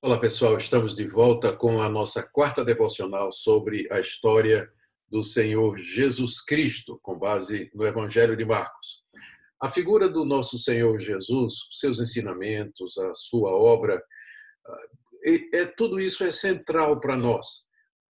Olá, 0.00 0.16
pessoal. 0.16 0.56
Estamos 0.56 0.94
de 0.94 1.08
volta 1.08 1.52
com 1.52 1.82
a 1.82 1.88
nossa 1.88 2.22
quarta 2.22 2.64
devocional 2.64 3.32
sobre 3.32 3.88
a 3.90 3.98
história 3.98 4.70
do 5.10 5.24
Senhor 5.24 5.76
Jesus 5.76 6.40
Cristo, 6.40 7.00
com 7.02 7.18
base 7.18 7.68
no 7.74 7.84
Evangelho 7.84 8.36
de 8.36 8.44
Marcos. 8.44 9.02
A 9.60 9.68
figura 9.68 10.08
do 10.08 10.24
nosso 10.24 10.56
Senhor 10.56 10.96
Jesus, 11.00 11.66
seus 11.72 11.98
ensinamentos, 12.00 12.96
a 12.96 13.12
sua 13.12 13.50
obra, 13.50 14.00
é, 15.52 15.64
tudo 15.76 15.98
isso 15.98 16.22
é 16.22 16.30
central 16.30 17.00
para 17.00 17.16
nós, 17.16 17.64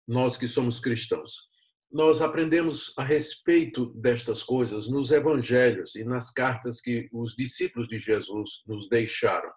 nós 0.06 0.36
que 0.36 0.46
somos 0.46 0.80
cristãos. 0.80 1.48
Nós 1.90 2.20
aprendemos 2.20 2.92
a 2.98 3.02
respeito 3.02 3.86
destas 3.94 4.42
coisas 4.42 4.90
nos 4.90 5.10
evangelhos 5.10 5.96
e 5.96 6.04
nas 6.04 6.30
cartas 6.30 6.82
que 6.82 7.08
os 7.14 7.34
discípulos 7.34 7.88
de 7.88 7.98
Jesus 7.98 8.62
nos 8.66 8.90
deixaram 8.90 9.50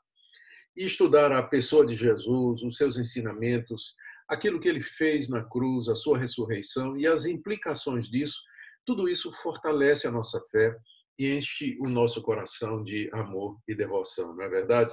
e 0.76 0.86
estudar 0.86 1.32
a 1.32 1.44
pessoa 1.44 1.86
de 1.86 1.96
Jesus, 1.96 2.64
os 2.64 2.76
seus 2.76 2.98
ensinamentos, 2.98 3.96
aquilo 4.28 4.60
que 4.60 4.70
ele 4.70 4.82
fez 4.82 5.30
na 5.30 5.44
cruz, 5.44 5.90
a 5.90 5.96
sua 5.96 6.18
ressurreição 6.18 6.98
e 6.98 7.06
as 7.06 7.26
implicações 7.26 8.08
disso, 8.10 8.42
tudo 8.86 9.08
isso 9.08 9.32
fortalece 9.34 10.08
a 10.08 10.12
nossa 10.12 10.42
fé 10.52 10.76
e 11.20 11.32
enche 11.32 11.78
o 11.80 11.90
nosso 11.90 12.22
coração 12.22 12.84
de 12.84 13.10
amor 13.14 13.60
e 13.68 13.76
devoção, 13.76 14.36
não 14.36 14.44
é 14.44 14.50
verdade? 14.50 14.92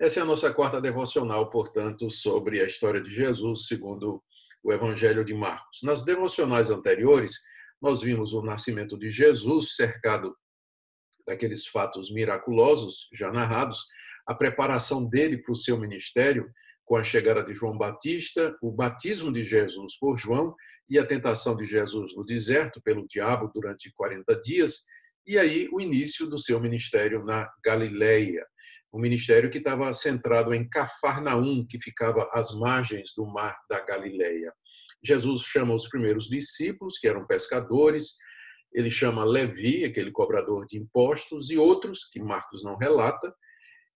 Essa 0.00 0.20
é 0.20 0.22
a 0.22 0.26
nossa 0.26 0.52
quarta 0.52 0.80
devocional, 0.80 1.50
portanto, 1.50 2.10
sobre 2.10 2.60
a 2.60 2.66
história 2.66 3.00
de 3.00 3.10
Jesus, 3.10 3.66
segundo 3.66 4.22
o 4.62 4.72
Evangelho 4.72 5.24
de 5.24 5.34
Marcos. 5.34 5.80
Nas 5.82 6.04
devocionais 6.04 6.70
anteriores, 6.70 7.40
nós 7.80 8.02
vimos 8.02 8.32
o 8.32 8.42
nascimento 8.42 8.98
de 8.98 9.10
Jesus 9.10 9.74
cercado 9.74 10.36
daqueles 11.26 11.66
fatos 11.66 12.12
miraculosos 12.12 13.08
já 13.12 13.30
narrados, 13.32 13.86
a 14.28 14.34
preparação 14.34 15.08
dele 15.08 15.38
para 15.38 15.52
o 15.52 15.56
seu 15.56 15.78
ministério 15.78 16.50
com 16.84 16.96
a 16.96 17.02
chegada 17.02 17.42
de 17.42 17.54
João 17.54 17.76
Batista, 17.76 18.54
o 18.62 18.70
batismo 18.70 19.32
de 19.32 19.42
Jesus 19.42 19.98
por 19.98 20.16
João 20.16 20.54
e 20.88 20.98
a 20.98 21.06
tentação 21.06 21.56
de 21.56 21.64
Jesus 21.64 22.14
no 22.14 22.24
deserto 22.24 22.80
pelo 22.82 23.06
diabo 23.06 23.50
durante 23.54 23.90
40 23.92 24.40
dias, 24.42 24.84
e 25.26 25.38
aí 25.38 25.68
o 25.72 25.80
início 25.80 26.26
do 26.26 26.38
seu 26.38 26.60
ministério 26.60 27.24
na 27.24 27.50
Galileia. 27.64 28.46
Um 28.92 29.00
ministério 29.00 29.50
que 29.50 29.58
estava 29.58 29.92
centrado 29.92 30.54
em 30.54 30.68
Cafarnaum, 30.68 31.66
que 31.66 31.78
ficava 31.80 32.28
às 32.32 32.54
margens 32.54 33.12
do 33.14 33.26
mar 33.26 33.54
da 33.68 33.80
Galileia. 33.80 34.52
Jesus 35.04 35.42
chama 35.42 35.74
os 35.74 35.88
primeiros 35.88 36.24
discípulos, 36.24 36.98
que 36.98 37.06
eram 37.06 37.26
pescadores, 37.26 38.14
ele 38.72 38.90
chama 38.90 39.24
Levi, 39.24 39.84
aquele 39.84 40.10
cobrador 40.10 40.66
de 40.66 40.78
impostos, 40.78 41.50
e 41.50 41.58
outros, 41.58 42.08
que 42.10 42.20
Marcos 42.20 42.64
não 42.64 42.76
relata, 42.76 43.34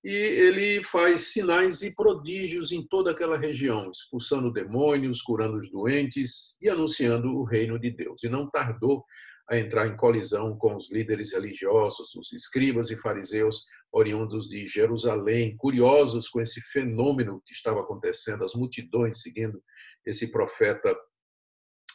e 0.04 0.14
ele 0.14 0.82
faz 0.82 1.32
sinais 1.32 1.82
e 1.82 1.94
prodígios 1.94 2.72
em 2.72 2.84
toda 2.84 3.12
aquela 3.12 3.38
região, 3.38 3.90
expulsando 3.90 4.52
demônios, 4.52 5.22
curando 5.22 5.56
os 5.56 5.70
doentes 5.70 6.56
e 6.60 6.68
anunciando 6.68 7.28
o 7.28 7.44
reino 7.44 7.78
de 7.78 7.90
Deus. 7.90 8.22
E 8.24 8.28
não 8.28 8.50
tardou 8.50 9.04
a 9.48 9.56
entrar 9.56 9.86
em 9.86 9.96
colisão 9.96 10.56
com 10.56 10.74
os 10.74 10.90
líderes 10.90 11.32
religiosos, 11.32 12.14
os 12.16 12.32
escribas 12.32 12.90
e 12.90 12.96
fariseus 12.96 13.64
oriundos 13.92 14.48
de 14.48 14.66
Jerusalém, 14.66 15.56
curiosos 15.56 16.28
com 16.28 16.40
esse 16.40 16.60
fenômeno 16.60 17.42
que 17.44 17.52
estava 17.52 17.80
acontecendo, 17.80 18.44
as 18.44 18.54
multidões 18.54 19.20
seguindo 19.20 19.62
esse 20.04 20.32
profeta 20.32 20.96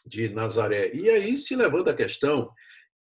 de 0.06 0.30
Nazaré. 0.30 0.92
E 0.94 1.10
aí 1.10 1.38
se 1.38 1.56
levanta 1.56 1.92
a 1.92 1.96
questão: 1.96 2.50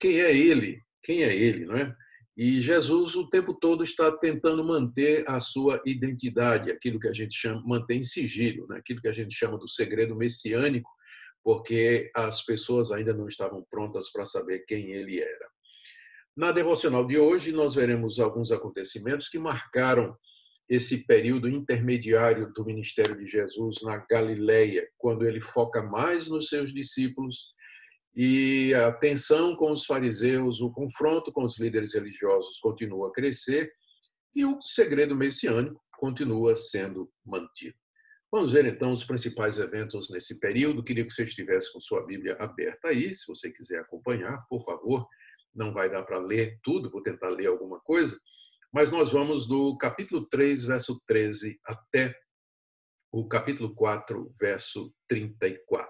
quem 0.00 0.20
é 0.20 0.36
ele? 0.36 0.82
Quem 1.02 1.22
é 1.22 1.34
ele, 1.34 1.66
não 1.66 1.76
é? 1.76 1.94
E 2.36 2.60
Jesus 2.60 3.16
o 3.16 3.28
tempo 3.28 3.54
todo 3.54 3.82
está 3.82 4.12
tentando 4.12 4.62
manter 4.62 5.24
a 5.26 5.40
sua 5.40 5.80
identidade, 5.86 6.70
aquilo 6.70 7.00
que 7.00 7.08
a 7.08 7.14
gente 7.14 7.34
chama, 7.34 7.62
mantém 7.64 8.02
sigilo, 8.02 8.66
né? 8.68 8.76
aquilo 8.76 9.00
que 9.00 9.08
a 9.08 9.12
gente 9.12 9.34
chama 9.34 9.56
do 9.56 9.66
segredo 9.66 10.14
messiânico, 10.14 10.90
porque 11.42 12.10
as 12.14 12.44
pessoas 12.44 12.92
ainda 12.92 13.14
não 13.14 13.26
estavam 13.26 13.64
prontas 13.70 14.10
para 14.12 14.26
saber 14.26 14.64
quem 14.66 14.90
ele 14.92 15.18
era. 15.18 15.48
Na 16.36 16.52
devocional 16.52 17.06
de 17.06 17.16
hoje, 17.18 17.52
nós 17.52 17.74
veremos 17.74 18.20
alguns 18.20 18.52
acontecimentos 18.52 19.28
que 19.28 19.38
marcaram 19.38 20.14
esse 20.68 21.06
período 21.06 21.48
intermediário 21.48 22.52
do 22.52 22.64
ministério 22.64 23.16
de 23.16 23.26
Jesus 23.26 23.82
na 23.82 23.96
Galileia, 24.10 24.86
quando 24.98 25.24
ele 25.24 25.40
foca 25.40 25.82
mais 25.82 26.28
nos 26.28 26.48
seus 26.48 26.74
discípulos 26.74 27.54
e 28.16 28.72
a 28.72 28.90
tensão 28.92 29.54
com 29.54 29.70
os 29.70 29.84
fariseus, 29.84 30.62
o 30.62 30.70
confronto 30.70 31.30
com 31.30 31.44
os 31.44 31.58
líderes 31.60 31.92
religiosos 31.92 32.58
continua 32.60 33.08
a 33.08 33.12
crescer 33.12 33.70
e 34.34 34.42
o 34.42 34.60
segredo 34.62 35.14
messiânico 35.14 35.82
continua 35.98 36.56
sendo 36.56 37.12
mantido. 37.24 37.76
Vamos 38.32 38.52
ver 38.52 38.64
então 38.64 38.90
os 38.90 39.04
principais 39.04 39.58
eventos 39.58 40.10
nesse 40.10 40.40
período. 40.40 40.82
Queria 40.82 41.04
que 41.04 41.12
você 41.12 41.24
estivesse 41.24 41.70
com 41.72 41.80
sua 41.80 42.04
Bíblia 42.06 42.36
aberta 42.40 42.88
aí, 42.88 43.14
se 43.14 43.26
você 43.26 43.50
quiser 43.50 43.80
acompanhar, 43.80 44.46
por 44.48 44.64
favor. 44.64 45.06
Não 45.54 45.72
vai 45.72 45.90
dar 45.90 46.02
para 46.02 46.18
ler 46.18 46.58
tudo, 46.62 46.90
vou 46.90 47.02
tentar 47.02 47.28
ler 47.28 47.46
alguma 47.46 47.80
coisa, 47.80 48.18
mas 48.72 48.90
nós 48.90 49.12
vamos 49.12 49.46
do 49.46 49.76
capítulo 49.76 50.26
3, 50.26 50.64
verso 50.64 51.00
13 51.06 51.58
até 51.64 52.14
o 53.12 53.26
capítulo 53.28 53.74
4, 53.74 54.34
verso 54.38 54.92
34. 55.08 55.88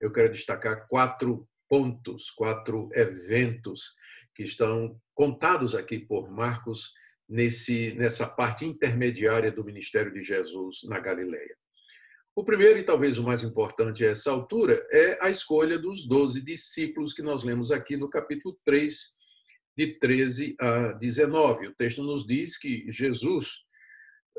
Eu 0.00 0.12
quero 0.12 0.32
destacar 0.32 0.86
quatro 0.88 1.46
pontos, 1.74 2.30
quatro 2.30 2.88
eventos 2.94 3.94
que 4.32 4.44
estão 4.44 4.96
contados 5.12 5.74
aqui 5.74 5.98
por 5.98 6.30
Marcos 6.30 6.92
nesse, 7.28 7.92
nessa 7.94 8.28
parte 8.28 8.64
intermediária 8.64 9.50
do 9.50 9.64
ministério 9.64 10.14
de 10.14 10.22
Jesus 10.22 10.84
na 10.84 11.00
Galileia. 11.00 11.56
O 12.36 12.44
primeiro, 12.44 12.78
e 12.78 12.84
talvez 12.84 13.18
o 13.18 13.24
mais 13.24 13.42
importante 13.42 14.04
a 14.04 14.10
essa 14.10 14.30
altura, 14.30 14.86
é 14.92 15.18
a 15.20 15.28
escolha 15.28 15.76
dos 15.76 16.06
doze 16.06 16.40
discípulos 16.40 17.12
que 17.12 17.22
nós 17.22 17.42
lemos 17.42 17.72
aqui 17.72 17.96
no 17.96 18.08
capítulo 18.08 18.56
3, 18.64 18.96
de 19.76 19.98
13 19.98 20.54
a 20.60 20.92
19. 20.92 21.66
O 21.66 21.74
texto 21.74 22.04
nos 22.04 22.24
diz 22.24 22.56
que 22.56 22.86
Jesus, 22.88 23.64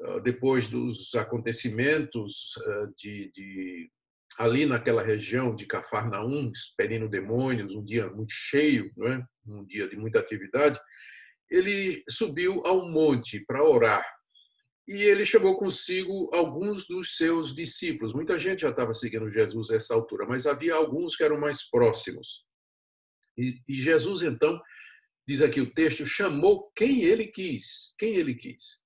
ah, 0.04 0.20
depois 0.20 0.70
dos 0.70 1.14
acontecimentos 1.16 2.54
ah, 2.66 2.88
de, 2.98 3.30
de 3.34 3.92
ali 4.38 4.66
naquela 4.66 5.04
região 5.04 5.56
de 5.56 5.66
Cafarnaum, 5.66 6.50
expelindo 6.50 7.10
demônios, 7.10 7.72
um 7.74 7.84
dia 7.84 8.10
muito 8.10 8.32
cheio, 8.32 8.92
é? 9.04 9.24
um 9.48 9.66
dia 9.66 9.88
de 9.88 9.96
muita 9.96 10.20
atividade, 10.20 10.80
ele 11.50 12.04
subiu 12.10 12.66
ao 12.66 12.90
monte 12.90 13.44
para 13.46 13.64
orar. 13.64 14.06
E 14.88 14.98
ele 14.98 15.26
chamou 15.26 15.58
consigo 15.58 16.30
alguns 16.34 16.88
dos 16.88 17.16
seus 17.18 17.56
discípulos. 17.56 18.14
Muita 18.14 18.38
gente 18.38 18.62
já 18.62 18.70
estava 18.70 18.94
seguindo 18.94 19.30
Jesus 19.30 19.72
a 19.72 19.76
essa 19.76 19.96
altura, 19.96 20.28
mas 20.28 20.46
havia 20.46 20.76
alguns 20.76 21.16
que 21.16 21.24
eram 21.24 21.40
mais 21.40 21.68
próximos. 21.70 22.46
E, 23.38 23.60
e 23.68 23.74
Jesus, 23.74 24.22
então, 24.22 24.62
diz 25.28 25.42
aqui 25.42 25.60
o 25.60 25.74
texto, 25.74 26.06
chamou 26.06 26.72
quem 26.76 27.04
ele 27.04 27.28
quis. 27.28 27.96
Quem 27.98 28.16
ele 28.16 28.36
quis 28.36 28.85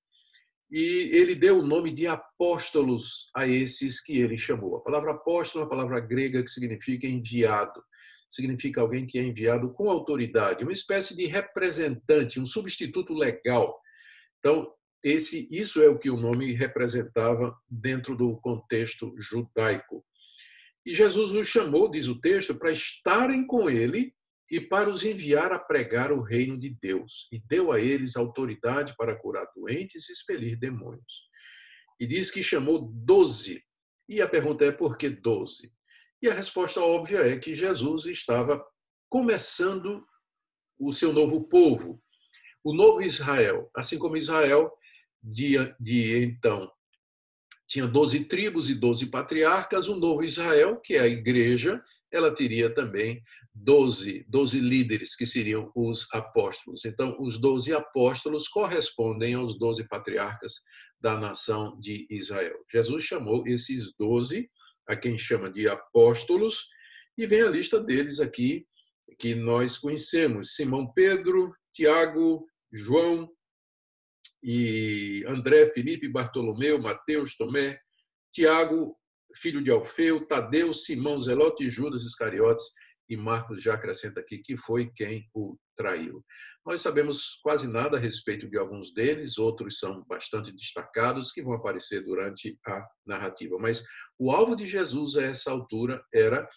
e 0.71 1.09
ele 1.11 1.33
deu 1.33 1.59
o 1.59 1.65
nome 1.65 1.91
de 1.91 2.05
apóstolos 2.05 3.29
a 3.35 3.47
esses 3.47 4.01
que 4.01 4.19
ele 4.19 4.37
chamou. 4.37 4.77
A 4.77 4.81
palavra 4.81 5.11
apóstolo 5.11 5.63
é 5.63 5.65
uma 5.65 5.69
palavra 5.69 5.99
grega 5.99 6.43
que 6.43 6.49
significa 6.49 7.07
enviado. 7.07 7.81
Significa 8.29 8.79
alguém 8.79 9.07
que 9.07 9.17
é 9.17 9.23
enviado 9.23 9.73
com 9.73 9.89
autoridade, 9.89 10.63
uma 10.63 10.71
espécie 10.71 11.15
de 11.15 11.25
representante, 11.25 12.39
um 12.39 12.45
substituto 12.45 13.11
legal. 13.13 13.75
Então, 14.37 14.71
esse, 15.03 15.47
isso 15.49 15.81
é 15.81 15.89
o 15.89 15.97
que 15.97 16.11
o 16.11 16.17
nome 16.17 16.53
representava 16.53 17.57
dentro 17.67 18.15
do 18.15 18.37
contexto 18.37 19.15
judaico. 19.17 20.05
E 20.85 20.93
Jesus 20.93 21.33
os 21.33 21.47
chamou, 21.47 21.89
diz 21.89 22.07
o 22.07 22.19
texto, 22.19 22.53
para 22.53 22.71
estarem 22.71 23.47
com 23.47 23.69
ele 23.69 24.13
e 24.49 24.59
para 24.59 24.89
os 24.89 25.03
enviar 25.03 25.51
a 25.51 25.59
pregar 25.59 26.11
o 26.11 26.21
reino 26.21 26.59
de 26.59 26.69
Deus, 26.69 27.27
e 27.31 27.39
deu 27.39 27.71
a 27.71 27.79
eles 27.79 28.15
autoridade 28.15 28.95
para 28.97 29.15
curar 29.15 29.47
doentes 29.55 30.09
e 30.09 30.13
expelir 30.13 30.57
demônios. 30.57 31.29
E 31.99 32.07
diz 32.07 32.31
que 32.31 32.41
chamou 32.41 32.89
doze. 32.91 33.63
E 34.07 34.21
a 34.21 34.27
pergunta 34.27 34.65
é 34.65 34.71
por 34.71 34.97
que 34.97 35.09
doze? 35.09 35.71
E 36.21 36.27
a 36.27 36.33
resposta 36.33 36.81
óbvia 36.81 37.19
é 37.19 37.37
que 37.37 37.53
Jesus 37.53 38.05
estava 38.05 38.63
começando 39.07 40.03
o 40.79 40.91
seu 40.91 41.13
novo 41.13 41.47
povo, 41.47 42.01
o 42.63 42.73
novo 42.73 43.01
Israel. 43.01 43.69
Assim 43.75 43.99
como 43.99 44.17
Israel, 44.17 44.71
de, 45.21 45.55
de 45.79 46.23
então, 46.23 46.71
tinha 47.67 47.87
doze 47.87 48.25
tribos 48.25 48.69
e 48.69 48.73
doze 48.73 49.05
patriarcas, 49.07 49.87
o 49.87 49.95
novo 49.95 50.23
Israel, 50.23 50.77
que 50.77 50.95
é 50.95 51.01
a 51.01 51.07
igreja, 51.07 51.83
ela 52.11 52.33
teria 52.33 52.73
também 52.73 53.21
doze, 53.63 54.25
doze 54.27 54.59
líderes, 54.59 55.15
que 55.15 55.25
seriam 55.25 55.71
os 55.75 56.07
apóstolos. 56.13 56.85
Então, 56.85 57.17
os 57.19 57.39
doze 57.39 57.73
apóstolos 57.73 58.47
correspondem 58.47 59.33
aos 59.33 59.57
doze 59.57 59.87
patriarcas 59.87 60.53
da 60.99 61.17
nação 61.17 61.79
de 61.79 62.07
Israel. 62.09 62.57
Jesus 62.71 63.03
chamou 63.03 63.45
esses 63.47 63.93
doze, 63.97 64.49
a 64.87 64.95
quem 64.95 65.17
chama 65.17 65.51
de 65.51 65.67
apóstolos, 65.67 66.67
e 67.17 67.27
vem 67.27 67.41
a 67.41 67.49
lista 67.49 67.81
deles 67.81 68.19
aqui, 68.19 68.65
que 69.19 69.35
nós 69.35 69.77
conhecemos: 69.77 70.55
Simão 70.55 70.91
Pedro, 70.93 71.53
Tiago, 71.73 72.45
João, 72.71 73.29
e 74.41 75.23
André, 75.27 75.69
Felipe, 75.73 76.07
Bartolomeu, 76.07 76.79
Mateus, 76.79 77.35
Tomé, 77.35 77.77
Tiago, 78.31 78.95
filho 79.35 79.61
de 79.61 79.69
Alfeu, 79.69 80.25
Tadeu, 80.27 80.73
Simão, 80.73 81.19
Zelote 81.19 81.65
e 81.65 81.69
Judas 81.69 82.03
Iscariotes, 82.03 82.65
e 83.09 83.17
Marcos 83.17 83.63
já 83.63 83.73
acrescenta 83.73 84.19
aqui 84.19 84.37
que 84.37 84.55
foi 84.55 84.91
quem 84.95 85.27
o 85.33 85.57
traiu. 85.75 86.23
Nós 86.65 86.81
sabemos 86.81 87.39
quase 87.41 87.67
nada 87.67 87.97
a 87.97 87.99
respeito 87.99 88.47
de 88.47 88.57
alguns 88.57 88.93
deles, 88.93 89.37
outros 89.39 89.79
são 89.79 90.03
bastante 90.07 90.51
destacados 90.51 91.31
que 91.31 91.41
vão 91.41 91.53
aparecer 91.53 92.03
durante 92.03 92.57
a 92.67 92.85
narrativa. 93.07 93.57
Mas 93.57 93.83
o 94.19 94.29
alvo 94.29 94.55
de 94.55 94.67
Jesus 94.67 95.17
a 95.17 95.23
essa 95.23 95.49
altura 95.49 96.03
era 96.13 96.47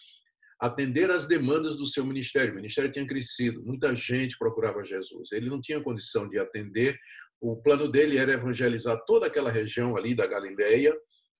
atender 0.59 1.09
às 1.09 1.25
demandas 1.25 1.75
do 1.75 1.87
seu 1.87 2.05
ministério. 2.05 2.51
O 2.51 2.55
ministério 2.55 2.91
tinha 2.91 3.07
crescido, 3.07 3.63
muita 3.65 3.95
gente 3.95 4.37
procurava 4.37 4.83
Jesus. 4.83 5.31
Ele 5.31 5.49
não 5.49 5.59
tinha 5.59 5.81
condição 5.81 6.29
de 6.29 6.37
atender. 6.37 6.97
O 7.41 7.61
plano 7.61 7.91
dele 7.91 8.17
era 8.17 8.33
evangelizar 8.33 9.03
toda 9.05 9.25
aquela 9.25 9.51
região 9.51 9.97
ali 9.97 10.15
da 10.15 10.27
Galileia. 10.27 10.95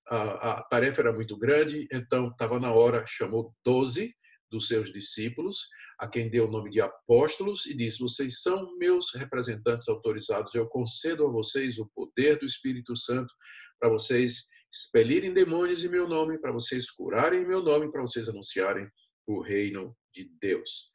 A, 0.10 0.60
a 0.60 0.64
tarefa 0.64 1.02
era 1.02 1.14
muito 1.14 1.38
grande, 1.38 1.88
então 1.92 2.30
estava 2.30 2.60
na 2.60 2.74
hora, 2.74 3.06
chamou 3.08 3.54
doze 3.64 4.14
dos 4.54 4.68
seus 4.68 4.94
discípulos, 4.94 5.68
a 6.00 6.08
quem 6.08 6.30
deu 6.30 6.46
o 6.46 6.52
nome 6.52 6.70
de 6.70 6.80
apóstolos, 6.80 7.66
e 7.66 7.76
disse: 7.76 8.00
Vocês 8.00 8.42
são 8.42 8.78
meus 8.78 9.14
representantes 9.16 9.88
autorizados, 9.90 10.54
eu 10.54 10.68
concedo 10.68 11.26
a 11.26 11.32
vocês 11.32 11.80
o 11.80 11.90
poder 11.96 12.40
do 12.40 12.46
Espírito 12.46 12.96
Santo 12.96 13.34
para 13.80 13.90
vocês 13.90 14.46
expelirem 14.72 15.34
demônios 15.34 15.84
em 15.84 15.90
meu 15.90 16.08
nome, 16.08 16.40
para 16.40 16.52
vocês 16.52 16.90
curarem 16.92 17.42
em 17.42 17.48
meu 17.48 17.62
nome, 17.62 17.92
para 17.92 18.02
vocês 18.02 18.30
anunciarem 18.30 18.88
o 19.28 19.42
reino 19.42 19.96
de 20.14 20.30
Deus. 20.40 20.88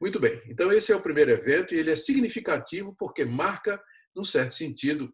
Muito 0.00 0.18
bem, 0.18 0.42
então 0.48 0.72
esse 0.72 0.92
é 0.92 0.96
o 0.96 1.02
primeiro 1.02 1.30
evento 1.30 1.74
e 1.74 1.78
ele 1.78 1.90
é 1.90 1.96
significativo 1.96 2.94
porque 2.98 3.24
marca, 3.24 3.80
num 4.14 4.24
certo 4.24 4.54
sentido, 4.54 5.12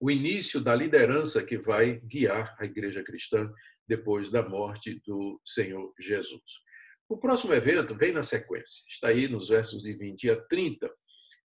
o 0.00 0.10
início 0.10 0.60
da 0.60 0.74
liderança 0.74 1.44
que 1.44 1.58
vai 1.58 2.00
guiar 2.00 2.56
a 2.58 2.64
igreja 2.64 3.04
cristã 3.04 3.52
depois 3.86 4.30
da 4.30 4.48
morte 4.48 5.02
do 5.06 5.38
Senhor 5.44 5.92
Jesus. 6.00 6.60
O 7.10 7.18
próximo 7.18 7.52
evento 7.52 7.92
vem 7.96 8.12
na 8.12 8.22
sequência, 8.22 8.84
está 8.88 9.08
aí 9.08 9.26
nos 9.26 9.48
versos 9.48 9.82
de 9.82 9.92
20 9.94 10.30
a 10.30 10.40
30. 10.42 10.88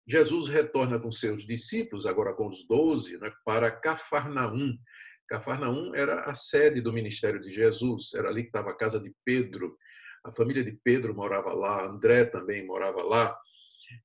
Jesus 0.06 0.50
retorna 0.50 1.00
com 1.00 1.10
seus 1.10 1.46
discípulos, 1.46 2.06
agora 2.06 2.34
com 2.34 2.48
os 2.48 2.68
doze, 2.68 3.18
né, 3.18 3.32
para 3.46 3.72
Cafarnaum. 3.72 4.78
Cafarnaum 5.26 5.96
era 5.96 6.30
a 6.30 6.34
sede 6.34 6.82
do 6.82 6.92
ministério 6.92 7.40
de 7.40 7.50
Jesus, 7.50 8.14
era 8.14 8.28
ali 8.28 8.42
que 8.42 8.50
estava 8.50 8.72
a 8.72 8.76
casa 8.76 9.00
de 9.00 9.10
Pedro. 9.24 9.78
A 10.26 10.34
família 10.34 10.66
de 10.66 10.78
Pedro 10.84 11.16
morava 11.16 11.54
lá, 11.54 11.88
André 11.88 12.26
também 12.26 12.68
morava 12.68 13.02
lá. 13.02 13.34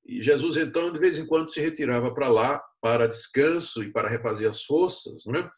E 0.06 0.22
Jesus, 0.22 0.56
então, 0.56 0.93
de 0.93 0.99
vez 1.00 1.19
em 1.19 1.26
quando 1.26 1.50
se 1.50 1.60
retirava 1.60 2.14
para 2.14 2.28
lá 2.28 2.62
para 2.81 3.08
descanso 3.08 3.82
e 3.82 3.90
para 3.90 4.08
refazer 4.08 4.49
as 4.49 4.62
forças, 4.62 5.25
não 5.26 5.40
é? 5.40 5.50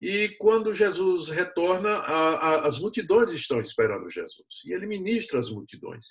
E 0.00 0.30
quando 0.38 0.72
Jesus 0.72 1.28
retorna, 1.28 1.90
a, 1.90 2.34
a, 2.34 2.66
as 2.66 2.78
multidões 2.78 3.30
estão 3.30 3.60
esperando 3.60 4.08
Jesus. 4.08 4.62
E 4.64 4.72
ele 4.72 4.86
ministra 4.86 5.38
as 5.38 5.50
multidões. 5.50 6.06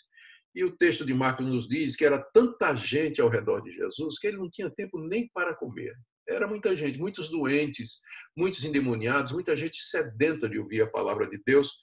E 0.53 0.63
o 0.63 0.75
texto 0.75 1.05
de 1.05 1.13
Marcos 1.13 1.45
nos 1.45 1.67
diz 1.67 1.95
que 1.95 2.05
era 2.05 2.21
tanta 2.33 2.75
gente 2.75 3.21
ao 3.21 3.29
redor 3.29 3.61
de 3.61 3.71
Jesus 3.71 4.19
que 4.19 4.27
ele 4.27 4.37
não 4.37 4.49
tinha 4.49 4.69
tempo 4.69 4.99
nem 4.99 5.27
para 5.33 5.55
comer. 5.55 5.95
Era 6.27 6.47
muita 6.47 6.75
gente, 6.75 6.99
muitos 6.99 7.29
doentes, 7.29 7.99
muitos 8.37 8.63
endemoniados, 8.63 9.31
muita 9.31 9.55
gente 9.55 9.81
sedenta 9.81 10.47
de 10.47 10.59
ouvir 10.59 10.81
a 10.81 10.89
palavra 10.89 11.27
de 11.27 11.41
Deus, 11.43 11.75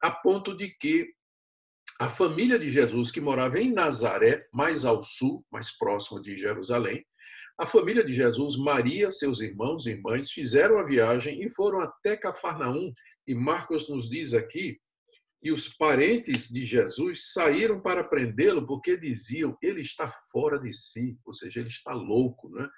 a 0.00 0.10
ponto 0.10 0.56
de 0.56 0.68
que 0.78 1.12
a 1.98 2.08
família 2.08 2.58
de 2.58 2.70
Jesus, 2.70 3.10
que 3.10 3.20
morava 3.20 3.58
em 3.58 3.72
Nazaré, 3.72 4.46
mais 4.52 4.84
ao 4.84 5.02
sul, 5.02 5.44
mais 5.50 5.76
próximo 5.76 6.20
de 6.20 6.36
Jerusalém, 6.36 7.04
a 7.62 7.66
família 7.66 8.04
de 8.04 8.12
Jesus, 8.12 8.56
Maria, 8.56 9.08
seus 9.08 9.40
irmãos 9.40 9.86
e 9.86 9.90
irmãs, 9.90 10.32
fizeram 10.32 10.78
a 10.78 10.82
viagem 10.82 11.40
e 11.44 11.48
foram 11.48 11.78
até 11.78 12.16
Cafarnaum. 12.16 12.92
E 13.24 13.36
Marcos 13.36 13.88
nos 13.88 14.10
diz 14.10 14.34
aqui 14.34 14.80
e 15.40 15.52
os 15.52 15.68
parentes 15.68 16.48
de 16.48 16.66
Jesus 16.66 17.32
saíram 17.32 17.80
para 17.80 18.02
prendê-lo 18.02 18.66
porque 18.66 18.96
diziam 18.96 19.56
ele 19.62 19.80
está 19.80 20.12
fora 20.32 20.58
de 20.58 20.72
si, 20.72 21.16
ou 21.24 21.32
seja, 21.32 21.60
ele 21.60 21.68
está 21.68 21.92
louco. 21.92 22.50
Né? 22.50 22.68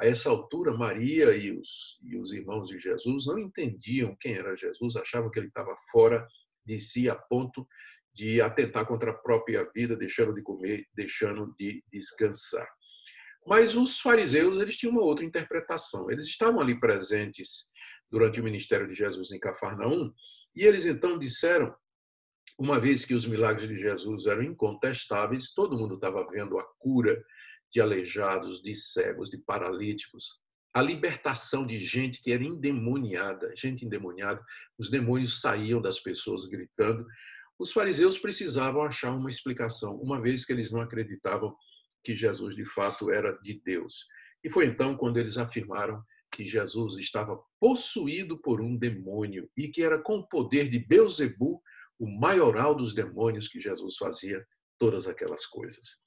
A 0.00 0.06
essa 0.06 0.28
altura, 0.28 0.76
Maria 0.76 1.36
e 1.36 1.56
os, 1.56 2.00
e 2.02 2.16
os 2.16 2.32
irmãos 2.32 2.66
de 2.66 2.80
Jesus 2.80 3.26
não 3.26 3.38
entendiam 3.38 4.16
quem 4.18 4.34
era 4.34 4.56
Jesus, 4.56 4.96
achavam 4.96 5.30
que 5.30 5.38
ele 5.38 5.46
estava 5.46 5.76
fora 5.92 6.26
de 6.66 6.80
si 6.80 7.08
a 7.08 7.14
ponto 7.14 7.64
de 8.12 8.40
atentar 8.40 8.86
contra 8.86 9.12
a 9.12 9.14
própria 9.14 9.70
vida, 9.72 9.94
deixando 9.94 10.34
de 10.34 10.42
comer, 10.42 10.84
deixando 10.96 11.54
de 11.56 11.80
descansar. 11.92 12.68
Mas 13.46 13.74
os 13.74 14.00
fariseus 14.00 14.60
eles 14.60 14.76
tinham 14.76 14.92
uma 14.92 15.02
outra 15.02 15.24
interpretação. 15.24 16.10
Eles 16.10 16.26
estavam 16.26 16.60
ali 16.60 16.78
presentes 16.78 17.70
durante 18.10 18.40
o 18.40 18.44
ministério 18.44 18.86
de 18.86 18.94
Jesus 18.94 19.32
em 19.32 19.40
Cafarnaum 19.40 20.12
e 20.54 20.64
eles 20.64 20.84
então 20.84 21.18
disseram, 21.18 21.74
uma 22.58 22.78
vez 22.78 23.04
que 23.04 23.14
os 23.14 23.26
milagres 23.26 23.68
de 23.68 23.76
Jesus 23.76 24.26
eram 24.26 24.42
incontestáveis, 24.42 25.52
todo 25.52 25.76
mundo 25.76 25.94
estava 25.94 26.26
vendo 26.30 26.58
a 26.58 26.64
cura 26.78 27.22
de 27.72 27.80
aleijados, 27.80 28.62
de 28.62 28.74
cegos, 28.74 29.30
de 29.30 29.38
paralíticos, 29.38 30.42
a 30.74 30.80
libertação 30.80 31.66
de 31.66 31.78
gente 31.84 32.22
que 32.22 32.32
era 32.32 32.42
endemoniada, 32.42 33.52
gente 33.56 33.84
endemoniada, 33.84 34.42
os 34.78 34.90
demônios 34.90 35.40
saíam 35.40 35.80
das 35.80 36.00
pessoas 36.00 36.46
gritando. 36.46 37.06
Os 37.58 37.72
fariseus 37.72 38.18
precisavam 38.18 38.82
achar 38.82 39.12
uma 39.12 39.30
explicação, 39.30 39.96
uma 39.96 40.20
vez 40.20 40.44
que 40.44 40.52
eles 40.52 40.70
não 40.70 40.80
acreditavam 40.80 41.54
que 42.02 42.14
Jesus 42.16 42.54
de 42.54 42.64
fato 42.64 43.10
era 43.10 43.32
de 43.42 43.60
Deus. 43.64 44.06
E 44.44 44.50
foi 44.50 44.66
então 44.66 44.96
quando 44.96 45.18
eles 45.18 45.38
afirmaram 45.38 46.02
que 46.32 46.44
Jesus 46.44 46.96
estava 46.96 47.38
possuído 47.60 48.38
por 48.38 48.60
um 48.60 48.76
demônio 48.76 49.48
e 49.56 49.68
que 49.68 49.82
era 49.82 49.98
com 49.98 50.18
o 50.18 50.26
poder 50.26 50.68
de 50.70 50.78
Beuzebu, 50.78 51.62
o 51.98 52.06
maioral 52.06 52.74
dos 52.74 52.94
demônios, 52.94 53.48
que 53.48 53.60
Jesus 53.60 53.96
fazia 53.96 54.44
todas 54.78 55.06
aquelas 55.06 55.46
coisas. 55.46 56.00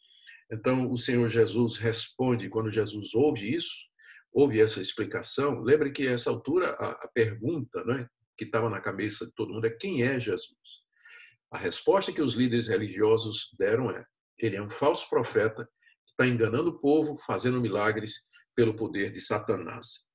Então, 0.51 0.92
o 0.92 0.97
Senhor 0.97 1.30
Jesus 1.30 1.77
responde, 1.77 2.50
quando 2.50 2.71
Jesus 2.71 3.13
ouve 3.13 3.56
isso, 3.56 3.86
ouve 4.33 4.59
essa 4.59 4.81
explicação, 4.81 5.62
lembre 5.62 5.91
que 5.91 6.07
a 6.07 6.12
essa 6.12 6.30
altura 6.30 6.71
a, 6.71 6.91
a 6.91 7.07
pergunta 7.13 7.83
né, 7.86 8.07
que 8.38 8.44
estava 8.44 8.69
na 8.69 8.81
cabeça 8.81 9.25
de 9.25 9.31
todo 9.33 9.53
mundo 9.53 9.65
é 9.65 9.69
quem 9.69 10.03
é 10.03 10.19
Jesus? 10.19 10.83
A 11.51 11.57
resposta 11.57 12.12
que 12.12 12.21
os 12.21 12.36
líderes 12.36 12.68
religiosos 12.68 13.56
deram 13.57 13.89
é: 13.89 14.06
ele 14.38 14.57
é 14.57 14.62
um 14.62 14.69
falso 14.69 15.09
profeta 15.09 15.69
está 16.15 16.25
enganando 16.25 16.69
o 16.69 16.79
povo, 16.79 17.17
fazendo 17.17 17.59
milagres 17.59 18.25
pelo 18.56 18.75
poder 18.75 19.12
de 19.12 19.19
Satanás. 19.19 20.06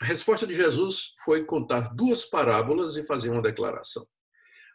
A 0.00 0.04
resposta 0.04 0.46
de 0.46 0.54
Jesus 0.54 1.14
foi 1.24 1.44
contar 1.44 1.94
duas 1.94 2.24
parábolas 2.24 2.96
e 2.96 3.06
fazer 3.06 3.30
uma 3.30 3.40
declaração. 3.40 4.04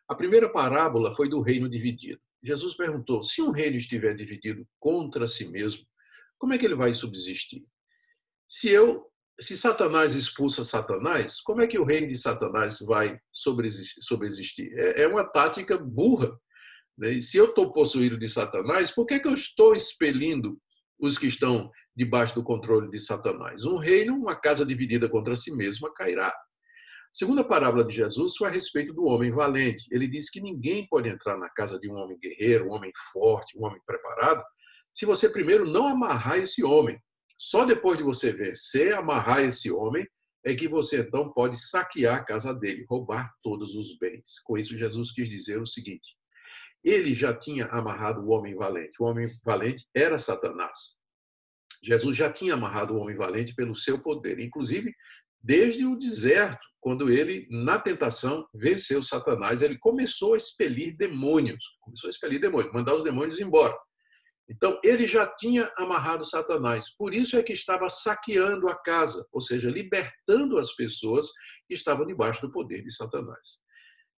A 0.09 0.15
primeira 0.15 0.49
parábola 0.49 1.13
foi 1.13 1.29
do 1.29 1.41
reino 1.41 1.69
dividido. 1.69 2.21
Jesus 2.41 2.75
perguntou: 2.75 3.21
se 3.21 3.41
um 3.41 3.51
reino 3.51 3.75
estiver 3.75 4.15
dividido 4.15 4.65
contra 4.79 5.27
si 5.27 5.45
mesmo, 5.49 5.85
como 6.37 6.53
é 6.53 6.57
que 6.57 6.65
ele 6.65 6.75
vai 6.75 6.93
subsistir? 6.93 7.65
Se 8.47 8.69
eu, 8.69 9.05
se 9.37 9.57
Satanás 9.57 10.15
expulsa 10.15 10.63
Satanás, 10.63 11.41
como 11.41 11.61
é 11.61 11.67
que 11.67 11.77
o 11.77 11.83
reino 11.83 12.07
de 12.07 12.15
Satanás 12.15 12.79
vai 12.79 13.19
sobreexistir? 13.33 14.71
É, 14.77 15.01
é 15.03 15.07
uma 15.07 15.25
tática 15.25 15.77
burra? 15.77 16.39
E 17.03 17.21
se 17.21 17.37
eu 17.37 17.45
estou 17.45 17.71
possuído 17.71 18.17
de 18.17 18.27
Satanás, 18.27 18.91
por 18.91 19.05
que, 19.05 19.19
que 19.19 19.27
eu 19.27 19.33
estou 19.33 19.75
expelindo 19.75 20.57
os 20.99 21.17
que 21.17 21.27
estão 21.27 21.69
debaixo 21.95 22.33
do 22.33 22.43
controle 22.43 22.89
de 22.89 22.99
Satanás? 22.99 23.65
Um 23.65 23.77
reino, 23.77 24.15
uma 24.15 24.35
casa 24.35 24.65
dividida 24.65 25.07
contra 25.07 25.35
si 25.35 25.55
mesma, 25.55 25.93
cairá. 25.93 26.33
Segunda 27.11 27.43
parábola 27.43 27.85
de 27.85 27.95
Jesus 27.95 28.35
foi 28.35 28.49
a 28.49 28.51
respeito 28.51 28.93
do 28.93 29.05
homem 29.05 29.31
valente. 29.31 29.87
Ele 29.91 30.07
disse 30.07 30.31
que 30.31 30.41
ninguém 30.41 30.87
pode 30.87 31.07
entrar 31.07 31.37
na 31.37 31.49
casa 31.49 31.79
de 31.79 31.89
um 31.89 31.95
homem 31.95 32.17
guerreiro, 32.19 32.67
um 32.67 32.71
homem 32.71 32.91
forte, 33.13 33.57
um 33.57 33.65
homem 33.65 33.79
preparado, 33.85 34.43
se 34.91 35.05
você 35.05 35.29
primeiro 35.29 35.65
não 35.65 35.87
amarrar 35.87 36.39
esse 36.39 36.63
homem. 36.63 36.99
Só 37.37 37.65
depois 37.65 37.99
de 37.99 38.03
você 38.03 38.33
vencer, 38.33 38.95
amarrar 38.95 39.43
esse 39.43 39.71
homem, 39.71 40.07
é 40.43 40.55
que 40.55 40.67
você 40.67 41.01
então 41.01 41.31
pode 41.31 41.59
saquear 41.59 42.15
a 42.15 42.23
casa 42.23 42.53
dele, 42.53 42.85
roubar 42.89 43.31
todos 43.43 43.75
os 43.75 43.95
bens. 43.99 44.39
Com 44.43 44.57
isso, 44.57 44.77
Jesus 44.77 45.11
quis 45.11 45.29
dizer 45.29 45.61
o 45.61 45.65
seguinte: 45.65 46.16
ele 46.83 47.13
já 47.13 47.33
tinha 47.33 47.65
amarrado 47.67 48.21
o 48.21 48.29
homem 48.29 48.55
valente. 48.55 49.01
O 49.01 49.05
homem 49.05 49.29
valente 49.43 49.85
era 49.95 50.17
Satanás. 50.17 50.95
Jesus 51.83 52.15
já 52.15 52.31
tinha 52.31 52.53
amarrado 52.53 52.93
o 52.93 52.97
homem 52.97 53.15
valente 53.15 53.53
pelo 53.53 53.75
seu 53.75 53.99
poder, 53.99 54.39
inclusive 54.39 54.93
desde 55.41 55.85
o 55.85 55.95
deserto, 55.95 56.65
quando 56.79 57.09
ele, 57.09 57.47
na 57.49 57.79
tentação, 57.79 58.47
venceu 58.53 59.01
Satanás, 59.03 59.61
ele 59.61 59.77
começou 59.77 60.33
a 60.33 60.37
expelir 60.37 60.95
demônios, 60.97 61.63
começou 61.81 62.07
a 62.07 62.11
expelir 62.11 62.39
demônios, 62.39 62.73
mandar 62.73 62.95
os 62.95 63.03
demônios 63.03 63.39
embora. 63.39 63.77
Então, 64.49 64.79
ele 64.83 65.05
já 65.05 65.27
tinha 65.35 65.71
amarrado 65.77 66.23
Satanás, 66.23 66.95
por 66.95 67.13
isso 67.13 67.37
é 67.37 67.43
que 67.43 67.51
estava 67.51 67.89
saqueando 67.89 68.69
a 68.69 68.75
casa, 68.75 69.27
ou 69.31 69.41
seja, 69.41 69.69
libertando 69.69 70.57
as 70.57 70.73
pessoas 70.73 71.27
que 71.67 71.73
estavam 71.73 72.05
debaixo 72.05 72.41
do 72.41 72.51
poder 72.51 72.81
de 72.81 72.93
Satanás. 72.93 73.59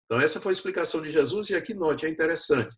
Então, 0.08 0.18
essa 0.18 0.40
foi 0.40 0.52
a 0.52 0.54
explicação 0.54 1.02
de 1.02 1.10
Jesus, 1.10 1.50
e 1.50 1.54
aqui 1.54 1.74
note, 1.74 2.06
é 2.06 2.08
interessante. 2.08 2.74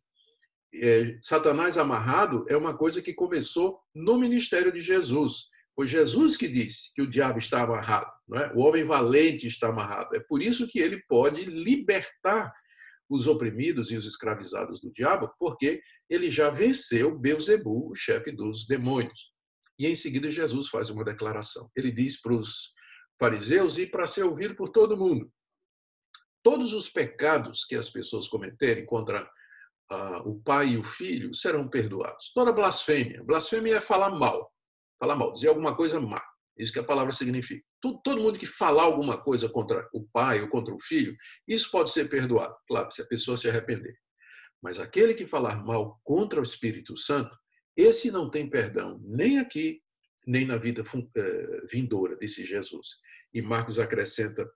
É, 0.75 1.17
Satanás 1.23 1.79
amarrado 1.79 2.45
é 2.49 2.57
uma 2.57 2.77
coisa 2.77 3.01
que 3.01 3.15
começou 3.15 3.81
no 3.95 4.19
ministério 4.19 4.73
de 4.73 4.81
Jesus, 4.81 5.45
Foi 5.77 5.87
Jesus 5.87 6.37
que 6.37 6.49
disse 6.49 6.93
que 6.93 7.03
o 7.03 7.09
diabo 7.09 7.39
está 7.39 7.63
amarrado, 7.63 8.11
é? 8.35 8.53
o 8.55 8.61
homem 8.61 8.85
valente 8.85 9.47
está 9.47 9.69
amarrado. 9.69 10.15
É 10.15 10.21
por 10.21 10.43
isso 10.43 10.67
que 10.67 10.81
ele 10.81 11.03
pode 11.09 11.45
libertar 11.45 12.53
os 13.09 13.27
oprimidos 13.29 13.91
e 13.91 13.97
os 13.97 14.05
escravizados 14.05 14.81
do 14.81 14.93
diabo, 14.93 15.33
porque 15.39 15.81
ele 16.09 16.31
já 16.31 16.51
venceu 16.51 17.17
Beuzebu, 17.17 17.91
o 17.91 17.95
chefe 17.95 18.33
dos 18.33 18.67
demônios. 18.67 19.33
E 19.79 19.87
em 19.87 19.95
seguida 19.95 20.31
Jesus 20.31 20.69
faz 20.69 20.91
uma 20.91 21.05
declaração. 21.05 21.71
Ele 21.77 21.93
diz 21.93 22.21
para 22.21 22.35
os 22.35 22.73
fariseus 23.19 23.79
e 23.79 23.87
para 23.87 24.07
ser 24.07 24.25
ouvido 24.25 24.55
por 24.55 24.71
todo 24.71 24.97
mundo: 24.97 25.31
todos 26.43 26.73
os 26.73 26.89
pecados 26.89 27.65
que 27.65 27.75
as 27.75 27.91
pessoas 27.91 28.29
cometerem 28.29 28.87
contra 28.87 29.29
ah, 29.91 30.23
o 30.25 30.41
pai 30.43 30.69
e 30.69 30.79
o 30.79 30.85
filho 30.85 31.35
serão 31.35 31.69
perdoados. 31.69 32.33
Toda 32.35 32.53
blasfêmia, 32.53 33.23
blasfêmia 33.25 33.77
é 33.77 33.81
falar 33.81 34.11
mal, 34.11 34.53
falar 34.99 35.17
mal, 35.17 35.33
dizer 35.35 35.49
alguma 35.49 35.77
coisa 35.77 36.01
má. 36.01 36.23
Isso 36.57 36.73
que 36.73 36.79
a 36.79 36.85
palavra 36.85 37.13
significa. 37.13 37.65
Todo, 37.81 38.01
todo 38.03 38.21
mundo 38.21 38.39
que 38.39 38.47
falar 38.47 38.83
alguma 38.83 39.19
coisa 39.23 39.49
contra 39.49 39.89
o 39.95 40.07
pai 40.13 40.43
ou 40.43 40.49
contra 40.49 40.75
o 40.75 40.81
filho, 40.81 41.17
isso 41.49 41.71
pode 41.71 41.91
ser 41.91 42.09
perdoado, 42.11 42.55
claro, 42.69 42.93
se 42.93 43.01
a 43.01 43.07
pessoa 43.07 43.37
se 43.37 43.49
arrepender. 43.49 43.95
Mas 44.63 44.79
aquele 44.79 45.15
que 45.15 45.27
falar 45.27 45.65
mal 45.65 45.99
contra 46.05 46.39
o 46.39 46.43
Espírito 46.43 46.97
Santo, 46.97 47.35
esse 47.75 48.11
não 48.11 48.31
tem 48.31 48.49
perdão, 48.49 49.01
nem 49.03 49.39
aqui, 49.39 49.81
nem 50.27 50.47
na 50.47 50.57
vida 50.57 50.85
eh, 51.17 51.67
vindoura, 51.73 52.17
disse 52.17 52.45
Jesus. 52.45 52.97
E 53.33 53.41
Marcos 53.41 53.79
acrescenta: 53.79 54.47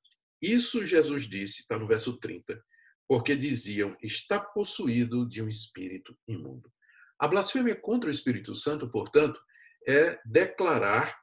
Isso 0.44 0.84
Jesus 0.84 1.26
disse, 1.26 1.62
está 1.62 1.78
no 1.78 1.86
verso 1.86 2.18
30, 2.18 2.62
porque 3.08 3.34
diziam: 3.34 3.96
Está 4.02 4.38
possuído 4.38 5.26
de 5.26 5.40
um 5.40 5.48
espírito 5.48 6.14
imundo. 6.28 6.70
A 7.18 7.26
blasfêmia 7.26 7.74
contra 7.74 8.08
o 8.08 8.10
Espírito 8.10 8.54
Santo, 8.54 8.90
portanto, 8.90 9.40
é 9.88 10.20
declarar 10.22 11.18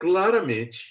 claramente, 0.00 0.82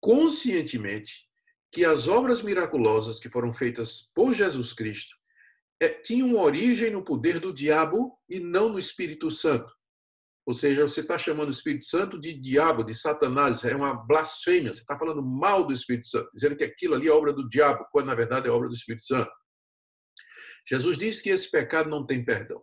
conscientemente, 0.00 1.26
que 1.72 1.82
as 1.82 2.08
obras 2.08 2.42
miraculosas 2.42 3.18
que 3.18 3.30
foram 3.30 3.54
feitas 3.54 4.10
por 4.14 4.34
Jesus 4.34 4.74
Cristo 4.74 5.16
é, 5.80 5.88
tinham 5.88 6.34
origem 6.34 6.90
no 6.90 7.02
poder 7.02 7.40
do 7.40 7.54
diabo 7.54 8.18
e 8.28 8.38
não 8.38 8.68
no 8.68 8.78
Espírito 8.78 9.30
Santo. 9.30 9.72
Ou 10.44 10.54
seja, 10.54 10.82
você 10.82 11.00
está 11.00 11.16
chamando 11.16 11.48
o 11.48 11.52
Espírito 11.52 11.84
Santo 11.84 12.18
de 12.18 12.34
diabo, 12.34 12.82
de 12.82 12.94
Satanás, 12.94 13.64
é 13.64 13.76
uma 13.76 13.94
blasfêmia. 13.94 14.72
Você 14.72 14.80
está 14.80 14.98
falando 14.98 15.22
mal 15.22 15.64
do 15.64 15.72
Espírito 15.72 16.06
Santo, 16.08 16.28
dizendo 16.34 16.56
que 16.56 16.64
aquilo 16.64 16.94
ali 16.94 17.06
é 17.06 17.12
obra 17.12 17.32
do 17.32 17.48
diabo, 17.48 17.86
quando 17.92 18.06
na 18.06 18.14
verdade 18.14 18.48
é 18.48 18.50
obra 18.50 18.68
do 18.68 18.74
Espírito 18.74 19.06
Santo. 19.06 19.30
Jesus 20.68 20.98
disse 20.98 21.22
que 21.22 21.30
esse 21.30 21.50
pecado 21.50 21.88
não 21.88 22.04
tem 22.04 22.24
perdão. 22.24 22.60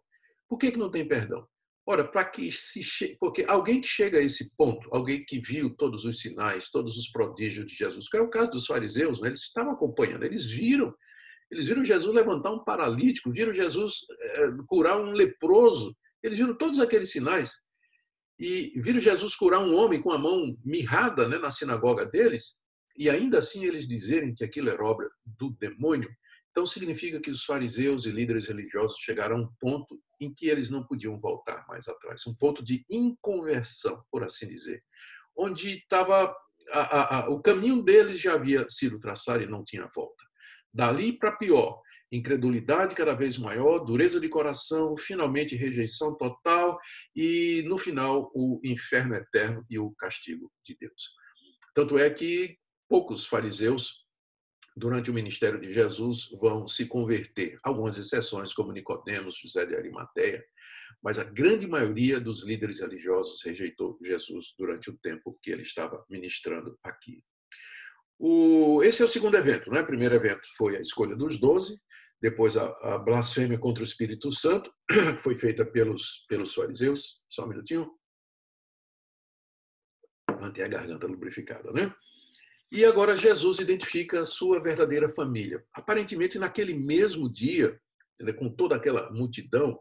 Por 0.47 0.57
que, 0.57 0.71
que 0.71 0.79
não 0.79 0.91
tem 0.91 1.07
perdão? 1.07 1.47
Ora, 1.87 2.03
para 2.03 2.25
que 2.25 2.51
se 2.51 2.83
chegue, 2.83 3.17
porque 3.19 3.45
alguém 3.47 3.81
que 3.81 3.87
chega 3.87 4.19
a 4.19 4.21
esse 4.21 4.55
ponto, 4.55 4.87
alguém 4.91 5.23
que 5.25 5.39
viu 5.39 5.75
todos 5.75 6.05
os 6.05 6.19
sinais, 6.19 6.69
todos 6.69 6.97
os 6.97 7.09
prodígios 7.09 7.65
de 7.65 7.75
Jesus, 7.75 8.07
que 8.09 8.17
é 8.17 8.21
o 8.21 8.29
caso 8.29 8.51
dos 8.51 8.65
fariseus, 8.65 9.21
né? 9.21 9.29
eles 9.29 9.41
estavam 9.41 9.73
acompanhando, 9.73 10.23
eles 10.23 10.45
viram, 10.45 10.93
eles 11.49 11.67
viram 11.67 11.83
Jesus 11.83 12.13
levantar 12.13 12.51
um 12.51 12.63
paralítico, 12.63 13.31
viram 13.31 13.53
Jesus 13.53 14.05
é, 14.21 14.51
curar 14.67 15.01
um 15.01 15.11
leproso, 15.11 15.95
eles 16.21 16.37
viram 16.37 16.55
todos 16.55 16.79
aqueles 16.79 17.09
sinais 17.09 17.53
e 18.39 18.71
viram 18.79 18.99
Jesus 18.99 19.35
curar 19.35 19.59
um 19.59 19.75
homem 19.75 20.01
com 20.01 20.11
a 20.11 20.17
mão 20.17 20.57
mirrada 20.63 21.27
né, 21.27 21.37
na 21.37 21.51
sinagoga 21.51 22.05
deles, 22.05 22.55
e 22.97 23.09
ainda 23.09 23.39
assim 23.39 23.65
eles 23.65 23.87
dizerem 23.87 24.33
que 24.33 24.43
aquilo 24.43 24.69
era 24.69 24.83
obra 24.83 25.09
do 25.25 25.51
demônio, 25.51 26.09
então 26.51 26.65
significa 26.65 27.19
que 27.19 27.29
os 27.29 27.43
fariseus 27.43 28.05
e 28.05 28.11
líderes 28.11 28.47
religiosos 28.47 28.97
chegaram 28.97 29.37
a 29.37 29.39
um 29.41 29.49
ponto 29.59 30.01
em 30.19 30.33
que 30.33 30.47
eles 30.47 30.69
não 30.69 30.85
podiam 30.85 31.19
voltar 31.19 31.65
mais 31.67 31.87
atrás, 31.87 32.25
um 32.25 32.35
ponto 32.35 32.63
de 32.63 32.85
inconversão, 32.89 34.03
por 34.11 34.23
assim 34.23 34.47
dizer, 34.47 34.81
onde 35.37 35.77
estava 35.77 36.33
o 37.29 37.41
caminho 37.41 37.81
deles 37.81 38.19
já 38.19 38.33
havia 38.33 38.65
sido 38.69 38.99
traçado 38.99 39.41
e 39.41 39.47
não 39.47 39.63
tinha 39.63 39.89
volta. 39.95 40.23
Dali 40.73 41.17
para 41.17 41.31
pior, 41.31 41.81
incredulidade 42.11 42.95
cada 42.95 43.13
vez 43.13 43.37
maior, 43.37 43.79
dureza 43.79 44.19
de 44.19 44.27
coração, 44.27 44.97
finalmente 44.97 45.55
rejeição 45.55 46.15
total 46.15 46.79
e 47.15 47.63
no 47.67 47.77
final 47.77 48.31
o 48.33 48.59
inferno 48.63 49.15
eterno 49.15 49.65
e 49.69 49.77
o 49.77 49.91
castigo 49.91 50.51
de 50.65 50.75
Deus. 50.79 51.11
Tanto 51.73 51.97
é 51.97 52.09
que 52.09 52.57
poucos 52.87 53.25
fariseus 53.25 54.05
durante 54.75 55.11
o 55.11 55.13
ministério 55.13 55.59
de 55.59 55.71
Jesus 55.71 56.29
vão 56.39 56.67
se 56.67 56.85
converter. 56.85 57.59
Algumas 57.63 57.97
exceções, 57.97 58.53
como 58.53 58.71
Nicodemos, 58.71 59.37
José 59.37 59.65
de 59.65 59.75
Arimateia, 59.75 60.43
mas 61.03 61.19
a 61.19 61.23
grande 61.23 61.67
maioria 61.67 62.19
dos 62.19 62.43
líderes 62.43 62.79
religiosos 62.79 63.43
rejeitou 63.43 63.99
Jesus 64.03 64.53
durante 64.57 64.89
o 64.89 64.97
tempo 64.97 65.37
que 65.41 65.51
ele 65.51 65.61
estava 65.61 66.03
ministrando 66.09 66.77
aqui. 66.83 67.23
O, 68.17 68.83
esse 68.83 69.01
é 69.01 69.05
o 69.05 69.09
segundo 69.09 69.37
evento. 69.37 69.69
Né? 69.71 69.81
O 69.81 69.85
primeiro 69.85 70.15
evento 70.15 70.47
foi 70.57 70.75
a 70.75 70.81
escolha 70.81 71.15
dos 71.15 71.39
doze, 71.39 71.79
depois 72.21 72.57
a, 72.57 72.65
a 72.81 72.97
blasfêmia 72.97 73.57
contra 73.57 73.81
o 73.81 73.87
Espírito 73.87 74.31
Santo, 74.31 74.71
que 74.89 75.13
foi 75.23 75.37
feita 75.37 75.65
pelos, 75.65 76.25
pelos 76.27 76.53
fariseus. 76.53 77.21
Só 77.29 77.45
um 77.45 77.49
minutinho. 77.49 77.89
Manter 80.39 80.63
a 80.63 80.67
garganta 80.67 81.07
lubrificada, 81.07 81.71
né? 81.71 81.93
E 82.71 82.85
agora 82.85 83.17
Jesus 83.17 83.59
identifica 83.59 84.21
a 84.21 84.25
sua 84.25 84.61
verdadeira 84.61 85.11
família. 85.13 85.63
Aparentemente, 85.73 86.37
naquele 86.37 86.73
mesmo 86.73 87.27
dia, 87.31 87.79
com 88.37 88.49
toda 88.49 88.75
aquela 88.75 89.09
multidão, 89.11 89.77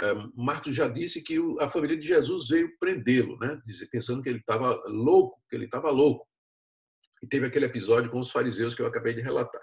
eh, 0.00 0.14
Marcos 0.34 0.74
já 0.74 0.88
disse 0.88 1.22
que 1.22 1.36
a 1.60 1.68
família 1.68 1.98
de 1.98 2.06
Jesus 2.06 2.48
veio 2.48 2.74
prendê-lo, 2.78 3.38
né? 3.38 3.60
pensando 3.90 4.22
que 4.22 4.28
ele 4.28 4.38
estava 4.38 4.74
louco, 4.86 5.38
que 5.50 5.56
ele 5.56 5.66
estava 5.66 5.90
louco. 5.90 6.26
E 7.22 7.26
teve 7.26 7.46
aquele 7.46 7.66
episódio 7.66 8.10
com 8.10 8.20
os 8.20 8.30
fariseus 8.30 8.74
que 8.74 8.80
eu 8.80 8.86
acabei 8.86 9.12
de 9.12 9.20
relatar. 9.20 9.60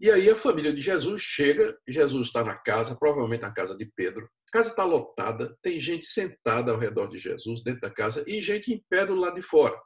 E 0.00 0.10
aí 0.10 0.30
a 0.30 0.36
família 0.36 0.72
de 0.72 0.80
Jesus 0.80 1.20
chega, 1.20 1.76
Jesus 1.86 2.28
está 2.28 2.42
na 2.42 2.54
casa, 2.54 2.96
provavelmente 2.96 3.42
na 3.42 3.52
casa 3.52 3.76
de 3.76 3.84
Pedro. 3.94 4.28
A 4.48 4.50
casa 4.50 4.70
está 4.70 4.82
lotada, 4.82 5.54
tem 5.62 5.78
gente 5.78 6.06
sentada 6.06 6.72
ao 6.72 6.78
redor 6.78 7.08
de 7.08 7.18
Jesus 7.18 7.62
dentro 7.62 7.82
da 7.82 7.90
casa 7.90 8.24
e 8.26 8.40
gente 8.40 8.72
em 8.72 8.82
pé 8.88 9.04
do 9.04 9.14
lado 9.14 9.34
de 9.34 9.42
fora. 9.42 9.78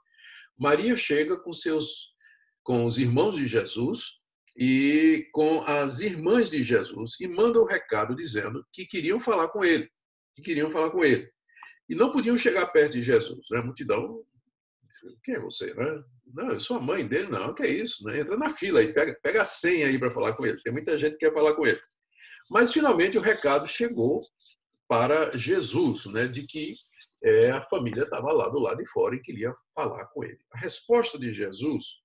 Maria 0.57 0.97
chega 0.97 1.37
com 1.37 1.53
seus 1.53 2.15
com 2.63 2.87
os 2.87 2.97
irmãos 2.97 3.35
de 3.35 3.45
Jesus 3.45 4.21
e 4.57 5.29
com 5.33 5.61
as 5.63 5.99
irmãs 5.99 6.49
de 6.49 6.63
Jesus 6.63 7.21
e 7.21 7.27
manda 7.27 7.61
um 7.61 7.67
recado 7.67 8.15
dizendo 8.15 8.65
que 8.73 8.87
queriam 8.87 9.19
falar 9.19 9.49
com 9.49 9.65
ele, 9.65 9.91
que 10.37 10.43
queriam 10.43 10.71
falar 10.71 10.91
com 10.91 11.05
ele. 11.05 11.29
E 11.89 11.95
não 11.95 12.13
podiam 12.13 12.39
chegar 12.39 12.67
perto 12.69 12.93
de 12.93 13.03
Jesus. 13.03 13.45
Né? 13.51 13.59
A 13.59 13.63
multidão, 13.63 14.25
quem 15.23 15.35
é 15.35 15.41
você? 15.41 15.73
Né? 15.75 16.05
Não, 16.27 16.51
eu 16.51 16.61
sou 16.61 16.77
a 16.77 16.81
mãe 16.81 17.07
dele, 17.07 17.29
não, 17.29 17.55
que 17.55 17.63
é 17.63 17.71
isso? 17.71 18.05
Né? 18.05 18.21
Entra 18.21 18.37
na 18.37 18.51
fila 18.51 18.81
aí, 18.81 18.93
pega, 18.93 19.19
pega 19.23 19.43
a 19.43 19.45
senha 19.45 19.87
aí 19.87 19.99
para 19.99 20.11
falar 20.11 20.35
com 20.35 20.45
ele. 20.45 20.61
Tem 20.63 20.73
muita 20.73 20.99
gente 20.99 21.13
que 21.13 21.27
quer 21.27 21.33
falar 21.33 21.55
com 21.55 21.67
ele. 21.67 21.81
Mas 22.51 22.73
finalmente 22.73 23.17
o 23.17 23.21
recado 23.21 23.67
chegou 23.67 24.23
para 24.89 25.31
Jesus, 25.37 26.07
né, 26.07 26.29
de 26.29 26.47
que 26.47 26.75
é, 27.23 27.51
a 27.51 27.63
família 27.63 28.03
estava 28.03 28.31
lá 28.33 28.49
do 28.49 28.59
lado 28.59 28.79
de 28.79 28.87
fora 28.91 29.17
e 29.17 29.23
queria 29.23 29.53
falar 29.75 30.07
com 30.09 30.23
ele. 30.23 30.39
A 30.53 30.59
resposta 30.59 31.19
de 31.19 31.33
Jesus 31.33 32.03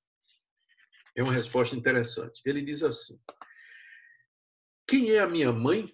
é 1.15 1.21
uma 1.21 1.33
resposta 1.33 1.75
interessante. 1.75 2.41
Ele 2.45 2.61
diz 2.61 2.83
assim: 2.83 3.19
Quem 4.87 5.11
é 5.11 5.19
a 5.19 5.27
minha 5.27 5.51
mãe 5.51 5.93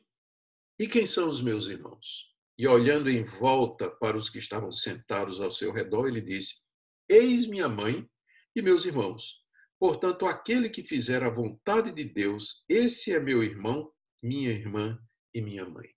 e 0.78 0.88
quem 0.88 1.06
são 1.06 1.28
os 1.28 1.42
meus 1.42 1.68
irmãos? 1.68 2.32
E 2.58 2.68
olhando 2.68 3.10
em 3.10 3.24
volta 3.24 3.90
para 3.90 4.16
os 4.16 4.30
que 4.30 4.38
estavam 4.38 4.72
sentados 4.72 5.42
ao 5.42 5.52
seu 5.52 5.72
redor, 5.72 6.08
ele 6.08 6.22
disse: 6.22 6.65
Eis 7.08 7.46
minha 7.46 7.70
mãe 7.70 8.08
e 8.56 8.62
meus 8.62 8.86
irmãos. 8.86 9.36
Portanto, 9.80 10.26
aquele 10.26 10.70
que 10.70 10.84
fizer 10.84 11.22
a 11.24 11.30
vontade 11.30 11.92
de 11.92 12.04
Deus, 12.04 12.64
esse 12.68 13.12
é 13.12 13.20
meu 13.20 13.44
irmão, 13.44 13.92
minha 14.24 14.52
irmã 14.52 14.98
e 15.34 15.42
minha 15.42 15.66
mãe. 15.66 15.88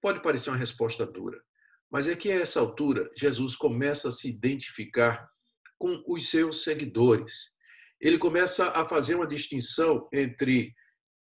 Pode 0.00 0.22
parecer 0.22 0.50
uma 0.50 0.56
resposta 0.56 1.04
dura, 1.04 1.42
mas 1.90 2.06
é 2.06 2.14
que 2.14 2.30
a 2.30 2.36
essa 2.36 2.60
altura 2.60 3.10
Jesus 3.16 3.56
começa 3.56 4.08
a 4.08 4.12
se 4.12 4.28
identificar 4.28 5.28
com 5.76 6.04
os 6.06 6.30
seus 6.30 6.62
seguidores. 6.62 7.50
Ele 8.00 8.18
começa 8.18 8.68
a 8.70 8.88
fazer 8.88 9.16
uma 9.16 9.26
distinção 9.26 10.08
entre 10.12 10.72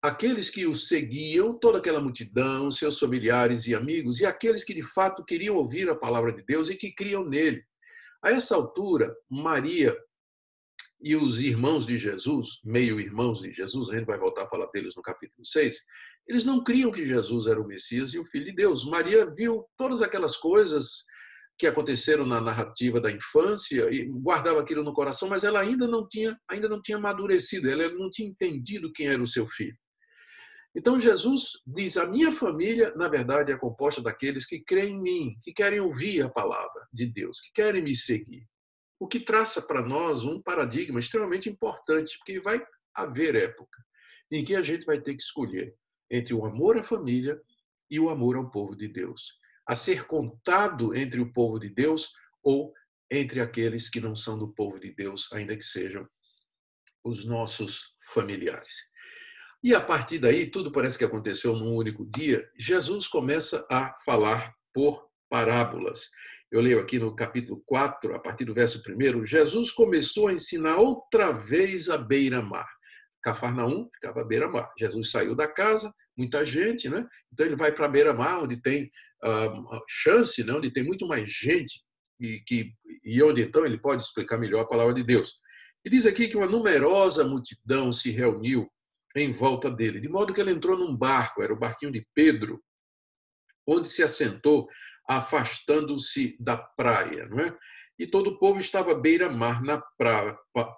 aqueles 0.02 0.50
que 0.50 0.66
o 0.66 0.74
seguiam, 0.74 1.58
toda 1.60 1.80
aquela 1.80 2.00
multidão, 2.00 2.72
seus 2.72 2.98
familiares 2.98 3.68
e 3.68 3.76
amigos, 3.76 4.22
e 4.22 4.26
aqueles 4.26 4.64
que 4.64 4.74
de 4.74 4.84
fato 4.84 5.26
queriam 5.26 5.58
ouvir 5.58 5.90
a 5.90 5.96
palavra 5.96 6.32
de 6.32 6.44
Deus 6.44 6.70
e 6.70 6.76
que 6.76 6.94
criam 6.94 7.26
nele. 7.26 7.62
A 8.24 8.30
essa 8.32 8.56
altura, 8.56 9.16
Maria 9.30 9.98
e 11.02 11.16
os 11.16 11.42
irmãos 11.42 11.86
de 11.86 11.98
Jesus, 11.98 12.60
meio-irmãos 12.64 13.42
de 13.42 13.52
Jesus, 13.52 13.90
a 13.90 13.98
gente 13.98 14.06
vai 14.06 14.20
voltar 14.20 14.44
a 14.44 14.50
falar 14.50 14.68
deles 14.68 14.96
no 14.96 15.02
capítulo 15.02 15.44
6, 15.46 15.76
eles 16.28 16.46
não 16.46 16.64
criam 16.64 16.92
que 16.92 17.06
Jesus 17.06 17.48
era 17.48 17.60
o 17.60 17.66
Messias 17.66 18.14
e 18.14 18.20
o 18.20 18.26
Filho 18.26 18.46
de 18.46 18.54
Deus. 18.54 18.86
Maria 18.86 19.34
viu 19.34 19.66
todas 19.76 20.04
aquelas 20.04 20.38
coisas 20.38 21.04
que 21.58 21.66
aconteceram 21.66 22.26
na 22.26 22.40
narrativa 22.40 23.02
da 23.02 23.12
infância 23.12 23.90
e 23.92 24.06
guardava 24.06 24.62
aquilo 24.62 24.84
no 24.84 24.94
coração, 24.94 25.28
mas 25.28 25.44
ela 25.44 25.60
ainda 25.60 25.88
não 25.88 26.08
tinha, 26.08 26.38
ainda 26.48 26.70
não 26.70 26.82
tinha 26.82 26.98
amadurecido, 26.98 27.70
ela 27.70 27.90
não 27.90 28.10
tinha 28.10 28.30
entendido 28.30 28.92
quem 28.94 29.08
era 29.08 29.22
o 29.22 29.28
seu 29.28 29.48
filho. 29.48 29.76
Então 30.76 31.00
Jesus 31.00 31.62
diz: 31.66 31.98
a 31.98 32.06
minha 32.06 32.32
família, 32.32 32.94
na 32.96 33.08
verdade, 33.08 33.52
é 33.52 33.58
composta 33.58 34.02
daqueles 34.02 34.46
que 34.46 34.62
creem 34.62 34.96
em 34.96 35.02
mim, 35.02 35.38
que 35.42 35.52
querem 35.52 35.80
ouvir 35.80 36.22
a 36.22 36.30
palavra 36.30 36.88
de 36.92 37.06
Deus, 37.06 37.40
que 37.42 37.52
querem 37.54 37.84
me 37.84 37.96
seguir. 37.96 38.48
O 39.00 39.08
que 39.08 39.20
traça 39.20 39.62
para 39.62 39.82
nós 39.82 40.24
um 40.24 40.42
paradigma 40.42 41.00
extremamente 41.00 41.50
importante, 41.50 42.18
porque 42.18 42.40
vai 42.40 42.64
haver 42.94 43.36
época 43.36 43.84
em 44.32 44.44
que 44.44 44.56
a 44.56 44.62
gente 44.62 44.86
vai 44.86 45.02
ter 45.02 45.16
que 45.16 45.24
escolher 45.24 45.76
entre 46.10 46.34
o 46.34 46.46
amor 46.46 46.78
à 46.78 46.84
família 46.84 47.42
e 47.90 48.00
o 48.00 48.10
amor 48.10 48.38
ao 48.38 48.50
povo 48.50 48.76
de 48.76 48.88
Deus, 48.88 49.38
a 49.68 49.76
ser 49.76 50.06
contado 50.06 50.96
entre 50.96 51.20
o 51.20 51.32
povo 51.34 51.60
de 51.60 51.70
Deus 51.70 52.12
ou 52.42 52.74
entre 53.10 53.42
aqueles 53.42 53.90
que 53.90 54.00
não 54.00 54.16
são 54.16 54.40
do 54.40 54.54
povo 54.54 54.80
de 54.80 54.94
Deus, 54.94 55.32
ainda 55.34 55.56
que 55.58 55.64
sejam 55.64 56.08
os 57.04 57.26
nossos 57.26 57.96
familiares. 58.14 58.91
E 59.64 59.76
a 59.76 59.82
partir 59.82 60.18
daí, 60.18 60.50
tudo 60.50 60.72
parece 60.72 60.98
que 60.98 61.06
aconteceu 61.06 61.56
num 61.56 61.76
único 61.76 62.04
dia, 62.06 62.50
Jesus 62.58 63.08
começa 63.08 63.66
a 63.70 63.96
falar 64.04 64.54
por 64.74 65.08
parábolas. 65.30 66.10
Eu 66.52 66.62
leio 66.62 66.80
aqui 66.80 66.98
no 66.98 67.16
capítulo 67.16 67.62
4, 67.66 68.16
a 68.16 68.20
partir 68.20 68.44
do 68.44 68.54
verso 68.54 68.82
1, 68.86 69.26
Jesus 69.26 69.72
começou 69.72 70.28
a 70.28 70.34
ensinar 70.34 70.78
outra 70.78 71.32
vez 71.32 71.90
a 71.90 71.98
beira-mar. 71.98 72.68
Cafarnaum 73.22 73.88
ficava 73.94 74.22
à 74.22 74.26
beira-mar. 74.26 74.72
Jesus 74.78 75.12
saiu 75.12 75.36
da 75.36 75.48
casa, 75.48 75.94
muita 76.18 76.44
gente, 76.44 76.90
né? 76.90 77.08
Então 77.32 77.46
ele 77.46 77.56
vai 77.56 77.72
para 77.72 77.86
a 77.86 77.90
beira-mar, 77.90 78.44
onde 78.44 78.58
tem 78.58 78.92
uh, 79.24 79.80
chance, 79.88 80.44
né? 80.44 80.54
onde 80.54 80.72
tem 80.72 80.84
muito 80.84 81.08
mais 81.08 81.30
gente 81.32 81.82
e, 82.20 82.42
que, 82.46 82.74
e 83.04 83.22
onde 83.22 83.42
então 83.42 83.66
ele 83.66 83.78
pode 83.80 84.04
explicar 84.04 84.38
melhor 84.38 84.62
a 84.62 84.68
palavra 84.68 84.94
de 84.94 85.04
Deus. 85.04 85.36
E 85.86 85.90
diz 85.90 86.06
aqui 86.06 86.28
que 86.28 86.38
uma 86.38 86.48
numerosa 86.48 87.24
multidão 87.24 87.94
se 87.94 88.12
reuniu 88.12 88.68
em 89.16 89.32
volta 89.34 89.70
dele, 89.70 90.00
de 90.00 90.08
modo 90.08 90.34
que 90.34 90.40
ele 90.40 90.52
entrou 90.52 90.78
num 90.78 90.96
barco, 90.96 91.42
era 91.42 91.54
o 91.54 91.60
barquinho 91.60 91.92
de 91.92 92.06
Pedro, 92.14 92.62
onde 93.68 93.90
se 93.90 94.04
assentou, 94.04 94.68
afastando-se 95.08 96.36
da 96.40 96.58
praia. 96.58 97.28
Não 97.28 97.40
é? 97.40 97.56
E 98.00 98.08
todo 98.08 98.32
o 98.32 98.40
povo 98.40 98.60
estava 98.60 98.96
beira-mar, 98.96 99.62
na 99.64 99.82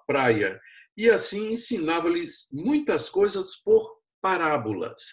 praia, 0.08 0.60
e 0.98 1.10
assim 1.10 1.54
ensinava-lhes 1.54 2.48
muitas 2.52 3.10
coisas 3.10 3.56
por 3.56 4.02
parábolas. 4.22 5.04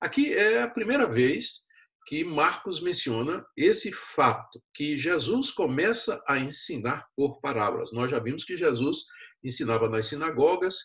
Aqui 0.00 0.32
é 0.32 0.62
a 0.62 0.70
primeira 0.70 1.06
vez 1.06 1.60
que 2.06 2.24
Marcos 2.24 2.80
menciona 2.80 3.44
esse 3.56 3.92
fato, 3.92 4.62
que 4.74 4.98
Jesus 4.98 5.50
começa 5.50 6.22
a 6.26 6.38
ensinar 6.38 7.06
por 7.14 7.40
parábolas. 7.40 7.92
Nós 7.92 8.10
já 8.10 8.18
vimos 8.18 8.44
que 8.44 8.56
Jesus 8.56 9.04
ensinava 9.44 9.88
nas 9.88 10.06
sinagogas 10.06 10.76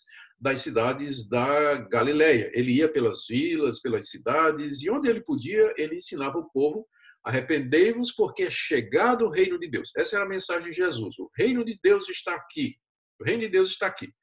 das 0.45 0.61
cidades 0.61 1.27
da 1.27 1.75
Galileia. 1.89 2.51
Ele 2.53 2.71
ia 2.73 2.87
pelas 2.87 3.25
vilas, 3.27 3.81
pelas 3.81 4.09
cidades, 4.09 4.81
e 4.83 4.89
onde 4.89 5.09
ele 5.09 5.21
podia, 5.21 5.73
ele 5.75 5.95
ensinava 5.95 6.37
o 6.37 6.49
povo 6.51 6.87
arrependei-vos 7.25 8.11
porque 8.11 8.43
é 8.43 8.51
chegado 8.51 9.25
o 9.25 9.31
reino 9.31 9.57
de 9.59 9.67
Deus. 9.67 9.91
Essa 9.97 10.17
era 10.17 10.25
a 10.25 10.29
mensagem 10.29 10.69
de 10.69 10.75
Jesus. 10.75 11.17
O 11.17 11.29
reino 11.35 11.65
de 11.65 11.77
Deus 11.81 12.07
está 12.07 12.35
aqui. 12.35 12.75
O 13.19 13.23
reino 13.23 13.41
de 13.41 13.49
Deus 13.49 13.69
está 13.69 13.87
aqui. 13.87 14.13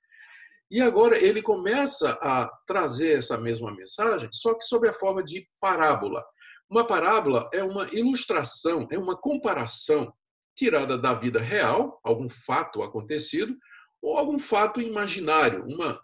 E 0.70 0.80
agora 0.80 1.18
ele 1.18 1.42
começa 1.42 2.12
a 2.22 2.48
trazer 2.64 3.18
essa 3.18 3.36
mesma 3.36 3.74
mensagem, 3.74 4.30
só 4.32 4.54
que 4.54 4.64
sob 4.64 4.88
a 4.88 4.94
forma 4.94 5.22
de 5.22 5.46
parábola. 5.60 6.24
Uma 6.70 6.86
parábola 6.86 7.50
é 7.52 7.62
uma 7.62 7.92
ilustração, 7.92 8.86
é 8.90 8.96
uma 8.96 9.20
comparação 9.20 10.14
tirada 10.56 10.96
da 10.96 11.12
vida 11.12 11.40
real, 11.40 12.00
algum 12.04 12.28
fato 12.28 12.82
acontecido, 12.82 13.54
ou 14.00 14.16
algum 14.16 14.38
fato 14.38 14.80
imaginário, 14.80 15.64
uma, 15.66 16.00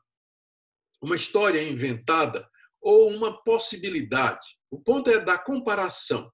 uma 1.01 1.17
história 1.17 1.63
inventada 1.63 2.49
ou 2.81 3.09
uma 3.09 3.43
possibilidade. 3.43 4.47
O 4.71 4.81
ponto 4.81 5.11
é 5.11 5.21
da 5.21 5.39
comparação. 5.39 6.31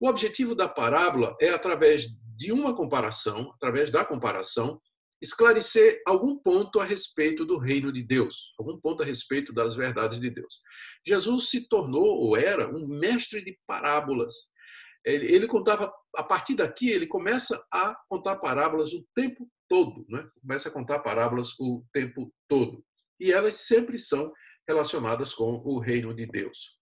O 0.00 0.08
objetivo 0.08 0.54
da 0.54 0.68
parábola 0.68 1.36
é, 1.40 1.50
através 1.50 2.06
de 2.36 2.52
uma 2.52 2.74
comparação, 2.74 3.52
através 3.56 3.90
da 3.90 4.04
comparação, 4.04 4.80
esclarecer 5.20 6.00
algum 6.06 6.38
ponto 6.38 6.78
a 6.78 6.84
respeito 6.84 7.44
do 7.44 7.58
reino 7.58 7.92
de 7.92 8.02
Deus, 8.02 8.52
algum 8.58 8.78
ponto 8.80 9.02
a 9.02 9.06
respeito 9.06 9.52
das 9.52 9.74
verdades 9.74 10.20
de 10.20 10.30
Deus. 10.30 10.60
Jesus 11.04 11.50
se 11.50 11.68
tornou, 11.68 12.06
ou 12.06 12.36
era, 12.36 12.68
um 12.72 12.86
mestre 12.86 13.44
de 13.44 13.58
parábolas. 13.66 14.34
Ele, 15.04 15.32
ele 15.32 15.46
contava, 15.48 15.92
a 16.14 16.22
partir 16.22 16.54
daqui, 16.54 16.90
ele 16.90 17.06
começa 17.06 17.60
a 17.72 17.96
contar 18.08 18.36
parábolas 18.36 18.92
o 18.92 19.04
tempo 19.14 19.48
todo, 19.68 20.06
né? 20.08 20.28
começa 20.40 20.68
a 20.68 20.72
contar 20.72 21.00
parábolas 21.00 21.58
o 21.58 21.84
tempo 21.92 22.32
todo. 22.48 22.84
E 23.18 23.32
elas 23.32 23.56
sempre 23.56 23.98
são 23.98 24.32
relacionadas 24.66 25.34
com 25.34 25.62
o 25.64 25.78
reino 25.78 26.14
de 26.14 26.26
Deus. 26.26 26.76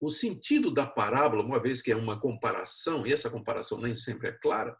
O 0.00 0.10
sentido 0.10 0.72
da 0.72 0.86
parábola, 0.86 1.42
uma 1.42 1.60
vez 1.60 1.80
que 1.80 1.90
é 1.92 1.96
uma 1.96 2.20
comparação, 2.20 3.06
e 3.06 3.12
essa 3.12 3.30
comparação 3.30 3.80
nem 3.80 3.94
sempre 3.94 4.28
é 4.28 4.32
clara, 4.32 4.76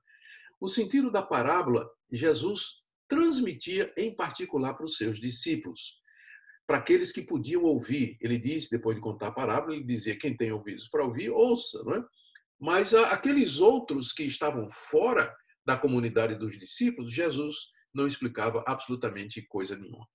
o 0.61 0.68
sentido 0.68 1.11
da 1.11 1.22
parábola, 1.22 1.88
Jesus 2.11 2.83
transmitia 3.09 3.92
em 3.96 4.14
particular 4.14 4.74
para 4.74 4.85
os 4.85 4.96
seus 4.96 5.18
discípulos, 5.18 6.00
para 6.66 6.79
aqueles 6.79 7.12
que 7.12 7.22
podiam 7.22 7.62
ouvir. 7.62 8.16
Ele 8.20 8.38
disse, 8.38 8.70
depois 8.70 8.96
de 8.96 9.02
contar 9.02 9.29
a 9.29 9.33
parábola, 9.33 9.74
ele 9.74 9.85
dizia: 9.85 10.18
quem 10.18 10.37
tem 10.37 10.50
ouvidos 10.52 10.88
para 10.88 11.05
ouvir, 11.05 11.31
ouça, 11.31 11.83
não 11.85 11.94
é? 11.94 12.05
Mas 12.59 12.94
aqueles 12.94 13.61
outros 13.61 14.12
que 14.12 14.24
estavam 14.24 14.68
fora 14.68 15.35
da 15.64 15.76
comunidade 15.76 16.35
dos 16.37 16.59
discípulos, 16.59 17.12
Jesus 17.12 17.68
não 17.92 18.07
explicava 18.07 18.64
absolutamente 18.66 19.42
coisa 19.42 19.76
nenhuma. 19.76 20.07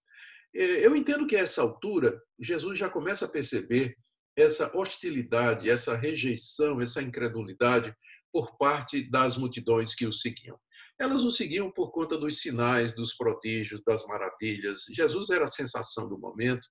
Eu 0.54 0.96
entendo 0.96 1.26
que 1.26 1.36
a 1.36 1.40
essa 1.40 1.62
altura, 1.62 2.22
Jesus 2.40 2.78
já 2.78 2.90
começa 2.90 3.26
a 3.26 3.30
perceber 3.30 3.96
essa 4.36 4.76
hostilidade, 4.76 5.70
essa 5.70 5.96
rejeição, 5.96 6.82
essa 6.82 7.02
incredulidade 7.02 7.96
por 8.32 8.58
parte 8.58 9.10
das 9.10 9.38
multidões 9.38 9.94
que 9.94 10.06
o 10.06 10.14
seguiam. 10.14 10.58
Elas 11.00 11.24
o 11.24 11.32
seguiam 11.32 11.72
por 11.72 11.92
conta 11.92 12.18
dos 12.18 12.42
sinais, 12.42 12.96
dos 12.96 13.16
prodígios, 13.16 13.82
das 13.84 14.06
maravilhas. 14.06 14.84
Jesus 14.92 15.30
era 15.30 15.46
a 15.46 15.48
sensação 15.48 16.08
do 16.08 16.18
momento. 16.18 16.68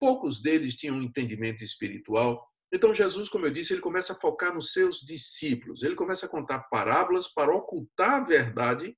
Poucos 0.00 0.42
deles 0.42 0.74
tinham 0.74 0.96
um 0.96 1.02
entendimento 1.02 1.62
espiritual. 1.62 2.44
Então, 2.72 2.92
Jesus, 2.92 3.28
como 3.28 3.46
eu 3.46 3.52
disse, 3.52 3.72
ele 3.72 3.80
começa 3.80 4.12
a 4.12 4.16
focar 4.16 4.54
nos 4.54 4.72
seus 4.72 4.98
discípulos. 5.00 5.82
Ele 5.82 5.94
começa 5.94 6.26
a 6.26 6.28
contar 6.28 6.60
parábolas 6.70 7.28
para 7.28 7.54
ocultar 7.54 8.22
a 8.22 8.24
verdade 8.24 8.96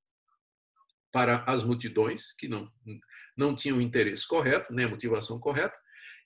para 1.13 1.45
as 1.45 1.63
multidões, 1.63 2.33
que 2.39 2.49
não, 2.49 2.71
não 3.41 3.57
tinham 3.57 3.79
o 3.79 3.81
interesse 3.81 4.29
correto, 4.29 4.73
nem 4.73 4.85
a 4.85 4.89
motivação 4.89 5.41
correta, 5.41 5.77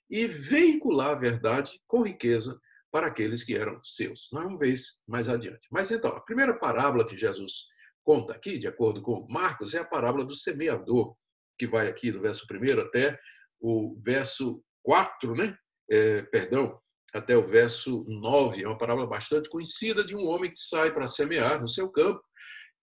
e 0.09 0.27
veicular 0.27 1.11
a 1.11 1.19
verdade 1.19 1.79
com 1.87 2.03
riqueza 2.03 2.59
para 2.91 3.07
aqueles 3.07 3.43
que 3.43 3.55
eram 3.55 3.81
seus. 3.83 4.29
Nós 4.31 4.43
vamos 4.43 4.59
ver 4.59 4.69
isso 4.69 4.93
mais 5.07 5.29
adiante. 5.29 5.65
Mas 5.71 5.89
então, 5.89 6.11
a 6.11 6.19
primeira 6.19 6.53
parábola 6.53 7.07
que 7.07 7.17
Jesus 7.17 7.65
conta 8.03 8.33
aqui, 8.33 8.59
de 8.59 8.67
acordo 8.67 9.01
com 9.01 9.25
Marcos, 9.29 9.73
é 9.73 9.79
a 9.79 9.85
parábola 9.85 10.25
do 10.25 10.35
semeador, 10.35 11.15
que 11.57 11.65
vai 11.65 11.87
aqui 11.87 12.11
do 12.11 12.21
verso 12.21 12.45
1 12.51 12.81
até 12.81 13.17
o 13.59 13.97
verso 14.03 14.61
4, 14.83 15.33
né? 15.35 15.57
É, 15.89 16.21
perdão, 16.23 16.79
até 17.13 17.35
o 17.35 17.47
verso 17.47 18.03
9. 18.07 18.61
É 18.61 18.67
uma 18.67 18.77
parábola 18.77 19.07
bastante 19.07 19.49
conhecida 19.49 20.03
de 20.03 20.15
um 20.15 20.27
homem 20.27 20.51
que 20.51 20.59
sai 20.59 20.93
para 20.93 21.07
semear 21.07 21.61
no 21.61 21.69
seu 21.69 21.89
campo 21.89 22.21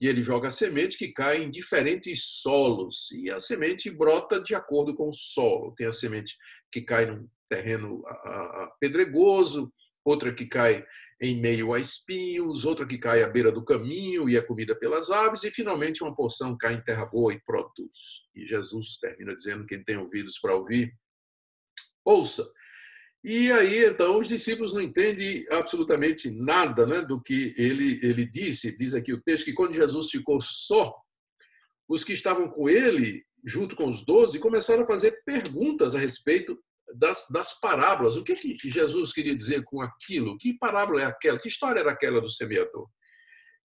e 0.03 0.09
ele 0.09 0.21
joga 0.21 0.49
a 0.49 0.51
semente 0.51 0.99
que 0.99 1.13
cai 1.13 1.45
em 1.45 1.49
diferentes 1.49 2.25
solos 2.25 3.09
e 3.13 3.31
a 3.31 3.39
semente 3.39 3.89
brota 3.89 4.43
de 4.43 4.53
acordo 4.53 4.97
com 4.97 5.09
o 5.09 5.15
solo. 5.15 5.73
Tem 5.77 5.87
a 5.87 5.93
semente 5.93 6.37
que 6.73 6.83
cai 6.83 7.07
num 7.07 7.29
terreno 7.49 8.03
pedregoso, 8.81 9.73
outra 10.05 10.35
que 10.35 10.47
cai 10.47 10.85
em 11.21 11.41
meio 11.41 11.73
a 11.73 11.79
espinhos, 11.79 12.65
outra 12.65 12.85
que 12.85 12.99
cai 12.99 13.23
à 13.23 13.29
beira 13.29 13.53
do 13.53 13.65
caminho 13.65 14.29
e 14.29 14.37
é 14.37 14.43
comida 14.43 14.75
pelas 14.75 15.09
aves, 15.09 15.45
e 15.45 15.53
finalmente 15.53 16.03
uma 16.03 16.17
porção 16.17 16.59
cai 16.59 16.75
em 16.75 16.83
terra 16.83 17.07
boa 17.07 17.33
e 17.33 17.41
produz. 17.41 18.25
E 18.35 18.45
Jesus 18.45 18.99
termina 18.99 19.33
dizendo: 19.33 19.65
quem 19.67 19.85
tem 19.85 19.99
ouvidos 19.99 20.37
para 20.41 20.57
ouvir, 20.57 20.93
ouça. 22.05 22.45
E 23.25 23.53
aí, 23.53 23.85
então, 23.85 24.19
os 24.19 24.27
discípulos 24.27 24.75
não 24.75 24.83
entendem 24.83 25.47
absolutamente 25.51 26.29
nada 26.31 26.85
né, 26.85 27.03
do 27.03 27.21
que 27.23 27.55
ele, 27.57 28.01
ele 28.03 28.27
disse. 28.27 28.77
Diz 28.77 28.95
aqui 28.95 29.13
o 29.13 29.23
texto 29.23 29.45
que 29.45 29.53
quando 29.53 29.75
Jesus 29.75 30.11
ficou 30.11 30.41
só, 30.41 30.93
os 31.89 32.03
que 32.03 32.13
estavam 32.13 32.49
com 32.49 32.69
ele, 32.69 33.25
junto 33.45 33.77
com 33.77 33.87
os 33.87 34.05
doze, 34.05 34.41
começaram 34.41 34.83
a 34.83 34.87
fazer 34.87 35.23
perguntas 35.25 35.95
a 35.95 36.01
respeito 36.01 36.59
das, 36.97 37.25
das 37.31 37.61
parábolas. 37.61 38.17
O 38.17 38.25
que, 38.25 38.35
que 38.35 38.71
Jesus 38.71 39.13
queria 39.13 39.37
dizer 39.37 39.63
com 39.65 39.81
aquilo? 39.81 40.37
Que 40.39 40.59
parábola 40.59 41.03
é 41.03 41.05
aquela? 41.05 41.39
Que 41.39 41.49
história 41.49 41.81
era 41.81 41.93
aquela 41.93 42.21
do 42.21 42.29
semeador? 42.29 42.89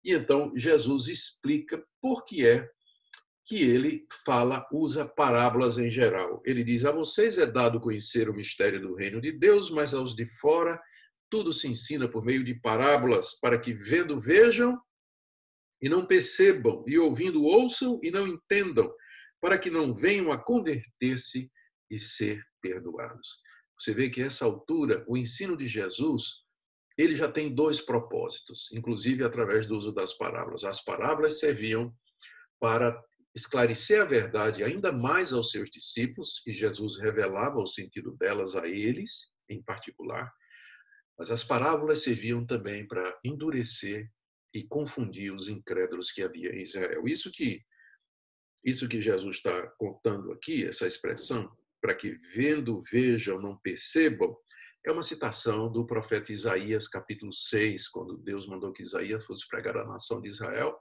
E 0.03 0.13
então 0.13 0.53
Jesus 0.55 1.07
explica 1.07 1.83
por 2.01 2.23
que 2.23 2.45
é 2.45 2.69
que 3.47 3.63
ele 3.63 4.05
fala, 4.25 4.67
usa 4.71 5.05
parábolas 5.05 5.77
em 5.77 5.89
geral. 5.89 6.41
Ele 6.45 6.63
diz: 6.63 6.83
A 6.83 6.91
vocês 6.91 7.37
é 7.37 7.45
dado 7.45 7.79
conhecer 7.79 8.29
o 8.29 8.33
mistério 8.33 8.81
do 8.81 8.93
reino 8.93 9.21
de 9.21 9.31
Deus, 9.31 9.71
mas 9.71 9.93
aos 9.93 10.13
de 10.13 10.25
fora 10.37 10.79
tudo 11.29 11.51
se 11.53 11.67
ensina 11.67 12.09
por 12.09 12.23
meio 12.23 12.43
de 12.43 12.55
parábolas, 12.55 13.37
para 13.39 13.59
que 13.59 13.73
vendo 13.73 14.19
vejam 14.19 14.79
e 15.81 15.89
não 15.89 16.05
percebam, 16.05 16.83
e 16.87 16.97
ouvindo 16.97 17.43
ouçam 17.43 17.99
e 18.03 18.09
não 18.09 18.27
entendam, 18.27 18.91
para 19.41 19.57
que 19.57 19.69
não 19.69 19.93
venham 19.93 20.31
a 20.31 20.37
converter-se 20.37 21.51
e 21.89 21.99
ser 21.99 22.41
perdoados. 22.61 23.39
você 23.79 23.93
vê 23.93 24.09
que 24.09 24.21
essa 24.21 24.45
altura, 24.45 25.05
o 25.07 25.15
ensino 25.15 25.55
de 25.55 25.67
Jesus, 25.67 26.23
ele 26.97 27.15
já 27.15 27.31
tem 27.31 27.53
dois 27.53 27.79
propósitos, 27.79 28.69
inclusive 28.73 29.23
através 29.23 29.67
do 29.67 29.77
uso 29.77 29.91
das 29.91 30.13
parábolas. 30.13 30.63
As 30.63 30.83
parábolas 30.83 31.39
serviam 31.39 31.93
para 32.59 32.99
esclarecer 33.35 34.01
a 34.01 34.05
verdade 34.05 34.63
ainda 34.63 34.91
mais 34.91 35.33
aos 35.33 35.51
seus 35.51 35.69
discípulos, 35.69 36.41
e 36.45 36.53
Jesus 36.53 36.97
revelava 36.99 37.59
o 37.59 37.67
sentido 37.67 38.15
delas 38.17 38.55
a 38.55 38.67
eles, 38.67 39.29
em 39.49 39.61
particular, 39.61 40.31
mas 41.17 41.31
as 41.31 41.43
parábolas 41.43 42.03
serviam 42.03 42.45
também 42.45 42.87
para 42.87 43.17
endurecer 43.23 44.09
e 44.53 44.63
confundir 44.67 45.33
os 45.33 45.47
incrédulos 45.47 46.11
que 46.11 46.21
havia 46.21 46.53
em 46.53 46.61
Israel. 46.61 47.07
Isso 47.07 47.31
que 47.31 47.61
isso 48.63 48.89
que 48.89 48.99
Jesus 48.99 49.37
está 49.37 49.65
contando 49.77 50.31
aqui, 50.31 50.65
essa 50.65 50.85
expressão, 50.85 51.49
para 51.81 51.95
que 51.95 52.17
vendo, 52.35 52.83
vejam, 52.91 53.39
não 53.39 53.57
percebam, 53.57 54.35
é 54.85 54.91
uma 54.91 55.03
citação 55.03 55.71
do 55.71 55.85
profeta 55.85 56.33
Isaías, 56.33 56.87
capítulo 56.87 57.31
6, 57.31 57.87
quando 57.87 58.17
Deus 58.17 58.47
mandou 58.47 58.73
que 58.73 58.83
Isaías 58.83 59.25
fosse 59.25 59.47
pregar 59.47 59.77
à 59.77 59.85
nação 59.85 60.19
de 60.19 60.27
Israel, 60.27 60.77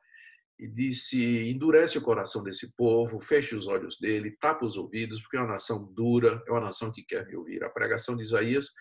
e 0.59 0.67
disse: 0.67 1.23
endurece 1.51 1.99
o 1.99 2.03
coração 2.03 2.43
desse 2.43 2.73
povo, 2.75 3.21
feche 3.21 3.55
os 3.55 3.67
olhos 3.67 3.99
dele, 3.99 4.37
tapa 4.41 4.65
os 4.65 4.77
ouvidos, 4.77 5.21
porque 5.21 5.37
é 5.37 5.41
uma 5.41 5.53
nação 5.53 5.85
dura, 5.93 6.43
é 6.47 6.51
uma 6.51 6.61
nação 6.61 6.93
que 6.93 7.03
quer 7.03 7.27
me 7.27 7.37
ouvir. 7.37 7.63
A 7.63 7.71
pregação 7.71 8.17
de 8.17 8.23
Isaías 8.23 8.73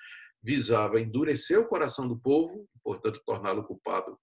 visava 0.41 1.01
endurecer 1.01 1.59
o 1.59 1.67
coração 1.67 2.07
do 2.07 2.17
povo, 2.17 2.67
portanto, 2.83 3.21
torná-lo 3.25 3.63
culpado 3.63 4.17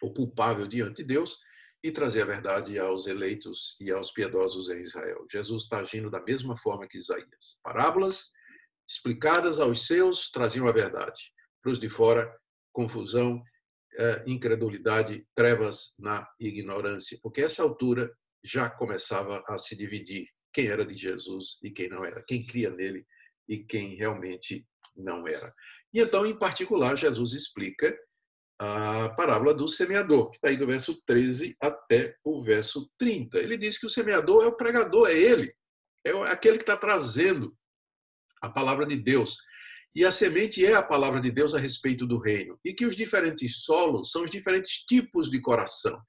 ou 0.00 0.12
culpável 0.12 0.66
diante 0.66 0.98
de 0.98 1.04
Deus, 1.04 1.36
e 1.82 1.92
trazer 1.92 2.22
a 2.22 2.26
verdade 2.26 2.78
aos 2.78 3.06
eleitos 3.06 3.76
e 3.78 3.90
aos 3.90 4.10
piedosos 4.10 4.70
em 4.70 4.80
Israel. 4.80 5.26
Jesus 5.30 5.64
está 5.64 5.80
agindo 5.80 6.10
da 6.10 6.22
mesma 6.22 6.56
forma 6.56 6.88
que 6.88 6.96
Isaías. 6.96 7.58
Parábolas 7.62 8.30
explicadas 8.88 9.60
aos 9.60 9.86
seus 9.86 10.30
traziam 10.30 10.66
a 10.66 10.72
verdade. 10.72 11.30
Para 11.62 11.72
os 11.72 11.78
de 11.78 11.90
fora, 11.90 12.34
confusão, 12.72 13.42
incredulidade, 14.26 15.26
trevas 15.34 15.94
na 15.98 16.28
ignorância. 16.38 17.18
Porque 17.22 17.42
essa 17.42 17.62
altura 17.62 18.12
já 18.42 18.68
começava 18.68 19.42
a 19.48 19.56
se 19.58 19.76
dividir 19.76 20.28
quem 20.52 20.68
era 20.68 20.84
de 20.84 20.94
Jesus 20.94 21.58
e 21.62 21.70
quem 21.70 21.88
não 21.88 22.04
era, 22.04 22.22
quem 22.22 22.44
cria 22.44 22.70
nele 22.70 23.06
e 23.48 23.58
quem 23.58 23.96
realmente 23.96 24.66
não 24.96 25.26
era. 25.26 25.52
E 25.92 26.00
então, 26.00 26.24
em 26.26 26.38
particular, 26.38 26.96
Jesus 26.96 27.32
explica 27.32 27.96
a 28.58 29.08
parábola 29.10 29.52
do 29.52 29.66
semeador, 29.66 30.30
que 30.30 30.36
está 30.36 30.48
aí 30.48 30.56
do 30.56 30.66
verso 30.66 31.02
13 31.06 31.56
até 31.60 32.16
o 32.22 32.42
verso 32.42 32.90
30. 32.98 33.38
Ele 33.38 33.56
diz 33.56 33.78
que 33.78 33.86
o 33.86 33.90
semeador 33.90 34.44
é 34.44 34.46
o 34.46 34.56
pregador, 34.56 35.08
é 35.08 35.14
ele, 35.14 35.54
é 36.04 36.12
aquele 36.30 36.56
que 36.56 36.62
está 36.62 36.76
trazendo 36.76 37.56
a 38.40 38.48
palavra 38.48 38.86
de 38.86 38.96
Deus. 38.96 39.36
E 39.94 40.04
a 40.04 40.10
semente 40.10 40.64
é 40.64 40.74
a 40.74 40.82
palavra 40.82 41.20
de 41.20 41.30
Deus 41.30 41.54
a 41.54 41.58
respeito 41.58 42.06
do 42.06 42.18
reino. 42.18 42.58
E 42.64 42.72
que 42.72 42.84
os 42.84 42.96
diferentes 42.96 43.62
solos 43.62 44.10
são 44.10 44.24
os 44.24 44.30
diferentes 44.30 44.84
tipos 44.84 45.30
de 45.30 45.40
coração. 45.40 46.00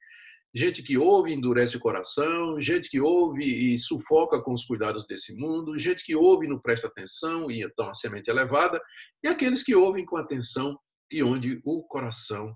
Gente 0.54 0.82
que 0.82 0.98
ouve 0.98 1.34
endurece 1.34 1.76
o 1.76 1.82
coração, 1.82 2.60
gente 2.62 2.90
que 2.90 3.00
ouve 3.00 3.44
e 3.44 3.78
sufoca 3.78 4.42
com 4.42 4.54
os 4.54 4.64
cuidados 4.64 5.06
desse 5.06 5.36
mundo, 5.36 5.78
gente 5.78 6.04
que 6.04 6.16
ouve 6.16 6.46
e 6.46 6.50
não 6.50 6.60
presta 6.60 6.88
atenção 6.88 7.52
e 7.52 7.62
então 7.62 7.90
a 7.90 7.94
semente 7.94 8.30
é 8.30 8.34
levada, 8.34 8.82
e 9.22 9.28
aqueles 9.28 9.62
que 9.62 9.76
ouvem 9.76 10.06
com 10.06 10.16
atenção 10.16 10.80
e 11.12 11.22
onde 11.22 11.62
o 11.66 11.84
coração 11.84 12.56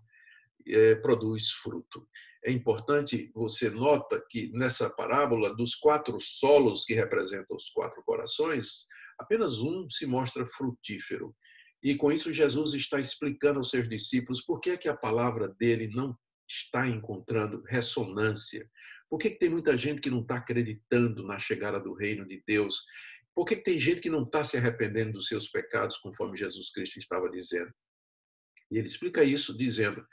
é, 0.65 0.95
produz 0.95 1.51
fruto. 1.51 2.07
É 2.45 2.51
importante, 2.51 3.29
você 3.35 3.69
nota 3.69 4.23
que 4.29 4.49
nessa 4.53 4.89
parábola, 4.89 5.53
dos 5.57 5.75
quatro 5.75 6.17
solos 6.21 6.85
que 6.85 6.93
representam 6.93 7.57
os 7.57 7.69
quatro 7.69 8.01
corações, 8.03 8.85
apenas 9.19 9.61
um 9.61 9.89
se 9.89 10.05
mostra 10.05 10.47
frutífero. 10.47 11.35
E 11.81 11.95
com 11.95 12.11
isso, 12.11 12.33
Jesus 12.33 12.73
está 12.73 12.99
explicando 12.99 13.59
aos 13.59 13.69
seus 13.69 13.87
discípulos 13.87 14.41
por 14.41 14.59
que, 14.59 14.71
é 14.71 14.77
que 14.77 14.89
a 14.89 14.97
palavra 14.97 15.47
dele 15.59 15.87
não 15.87 16.17
está 16.47 16.87
encontrando 16.87 17.63
ressonância. 17.67 18.69
Por 19.09 19.17
que, 19.17 19.29
que 19.29 19.39
tem 19.39 19.49
muita 19.49 19.77
gente 19.77 20.01
que 20.01 20.09
não 20.09 20.21
está 20.21 20.35
acreditando 20.35 21.23
na 21.25 21.39
chegada 21.39 21.79
do 21.79 21.93
reino 21.93 22.27
de 22.27 22.43
Deus? 22.45 22.83
Por 23.33 23.45
que, 23.45 23.55
que 23.55 23.63
tem 23.63 23.79
gente 23.79 24.01
que 24.01 24.09
não 24.09 24.23
está 24.23 24.43
se 24.43 24.57
arrependendo 24.57 25.13
dos 25.13 25.27
seus 25.27 25.49
pecados, 25.49 25.97
conforme 25.97 26.37
Jesus 26.37 26.71
Cristo 26.71 26.97
estava 26.97 27.29
dizendo? 27.29 27.71
E 28.71 28.77
ele 28.77 28.87
explica 28.87 29.23
isso 29.23 29.57
dizendo: 29.57 30.05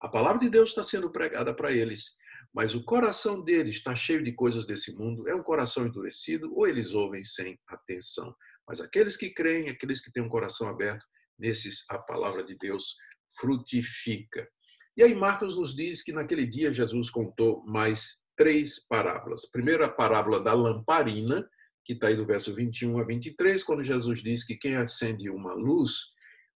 a 0.00 0.08
palavra 0.08 0.40
de 0.40 0.50
Deus 0.50 0.70
está 0.70 0.82
sendo 0.82 1.10
pregada 1.10 1.54
para 1.54 1.72
eles, 1.72 2.16
mas 2.52 2.74
o 2.74 2.84
coração 2.84 3.42
deles 3.42 3.76
está 3.76 3.94
cheio 3.94 4.22
de 4.22 4.32
coisas 4.32 4.66
desse 4.66 4.94
mundo, 4.96 5.28
é 5.28 5.34
um 5.34 5.42
coração 5.42 5.86
endurecido, 5.86 6.52
ou 6.54 6.66
eles 6.66 6.92
ouvem 6.92 7.22
sem 7.22 7.58
atenção. 7.68 8.34
Mas 8.68 8.80
aqueles 8.80 9.16
que 9.16 9.30
creem, 9.30 9.68
aqueles 9.68 10.00
que 10.00 10.12
têm 10.12 10.22
um 10.22 10.28
coração 10.28 10.68
aberto, 10.68 11.04
nesses 11.38 11.84
a 11.90 11.98
palavra 11.98 12.44
de 12.44 12.56
Deus 12.56 12.96
frutifica. 13.40 14.48
E 14.96 15.02
aí 15.02 15.14
Marcos 15.14 15.58
nos 15.58 15.74
diz 15.74 16.02
que 16.02 16.12
naquele 16.12 16.46
dia 16.46 16.72
Jesus 16.72 17.10
contou 17.10 17.64
mais 17.64 18.22
três 18.36 18.86
parábolas. 18.86 19.50
Primeiro, 19.50 19.84
a 19.84 19.88
parábola 19.88 20.42
da 20.42 20.52
lamparina, 20.52 21.48
que 21.84 21.94
está 21.94 22.08
aí 22.08 22.16
do 22.16 22.26
verso 22.26 22.54
21 22.54 22.98
a 22.98 23.04
23, 23.04 23.62
quando 23.64 23.82
Jesus 23.82 24.22
diz 24.22 24.44
que 24.44 24.56
quem 24.56 24.76
acende 24.76 25.28
uma 25.30 25.54
luz 25.54 25.92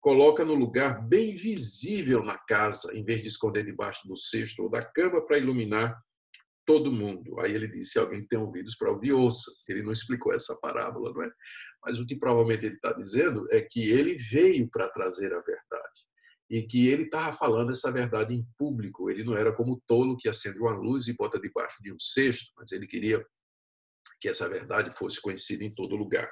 coloca 0.00 0.44
no 0.44 0.54
lugar 0.54 1.00
bem 1.06 1.36
visível 1.36 2.24
na 2.24 2.36
casa, 2.36 2.94
em 2.96 3.04
vez 3.04 3.22
de 3.22 3.28
esconder 3.28 3.64
debaixo 3.64 4.06
do 4.08 4.16
cesto 4.16 4.64
ou 4.64 4.70
da 4.70 4.84
cama 4.84 5.24
para 5.24 5.38
iluminar 5.38 5.96
todo 6.66 6.92
mundo. 6.92 7.38
Aí 7.40 7.52
ele 7.52 7.68
disse: 7.68 7.98
alguém 7.98 8.26
tem 8.26 8.38
ouvidos 8.38 8.74
para 8.76 8.90
ouvir, 8.90 9.12
ouça. 9.12 9.50
Ele 9.68 9.82
não 9.82 9.92
explicou 9.92 10.34
essa 10.34 10.58
parábola, 10.60 11.12
não 11.12 11.22
é? 11.22 11.30
Mas 11.84 11.98
o 11.98 12.06
que 12.06 12.16
provavelmente 12.16 12.66
ele 12.66 12.76
está 12.76 12.92
dizendo 12.92 13.46
é 13.50 13.60
que 13.60 13.90
ele 13.90 14.16
veio 14.16 14.68
para 14.70 14.88
trazer 14.88 15.32
a 15.32 15.40
verdade 15.40 16.06
e 16.48 16.62
que 16.62 16.86
ele 16.88 17.04
estava 17.04 17.34
falando 17.34 17.72
essa 17.72 17.90
verdade 17.90 18.34
em 18.34 18.46
público. 18.58 19.10
Ele 19.10 19.24
não 19.24 19.34
era 19.34 19.52
como 19.52 19.72
o 19.72 19.82
tolo 19.86 20.16
que 20.18 20.28
acende 20.28 20.58
uma 20.58 20.76
luz 20.76 21.08
e 21.08 21.14
bota 21.14 21.40
debaixo 21.40 21.82
de 21.82 21.92
um 21.92 21.98
cesto, 21.98 22.52
mas 22.56 22.70
ele 22.72 22.86
queria 22.86 23.24
que 24.20 24.28
essa 24.28 24.48
verdade 24.48 24.96
fosse 24.96 25.20
conhecida 25.20 25.64
em 25.64 25.74
todo 25.74 25.96
lugar. 25.96 26.30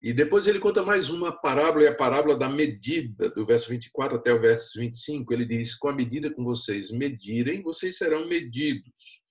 E 0.00 0.12
depois 0.12 0.46
ele 0.46 0.60
conta 0.60 0.82
mais 0.82 1.10
uma 1.10 1.30
parábola, 1.30 1.84
é 1.84 1.88
a 1.88 1.96
parábola 1.96 2.38
da 2.38 2.48
medida, 2.48 3.28
do 3.30 3.44
verso 3.44 3.68
24 3.68 4.16
até 4.16 4.32
o 4.32 4.40
verso 4.40 4.78
25. 4.78 5.32
Ele 5.32 5.44
diz: 5.44 5.76
Com 5.76 5.88
a 5.88 5.94
medida 5.94 6.32
com 6.32 6.44
vocês 6.44 6.90
medirem, 6.90 7.62
vocês 7.62 7.98
serão 7.98 8.28
medidos. 8.28 9.22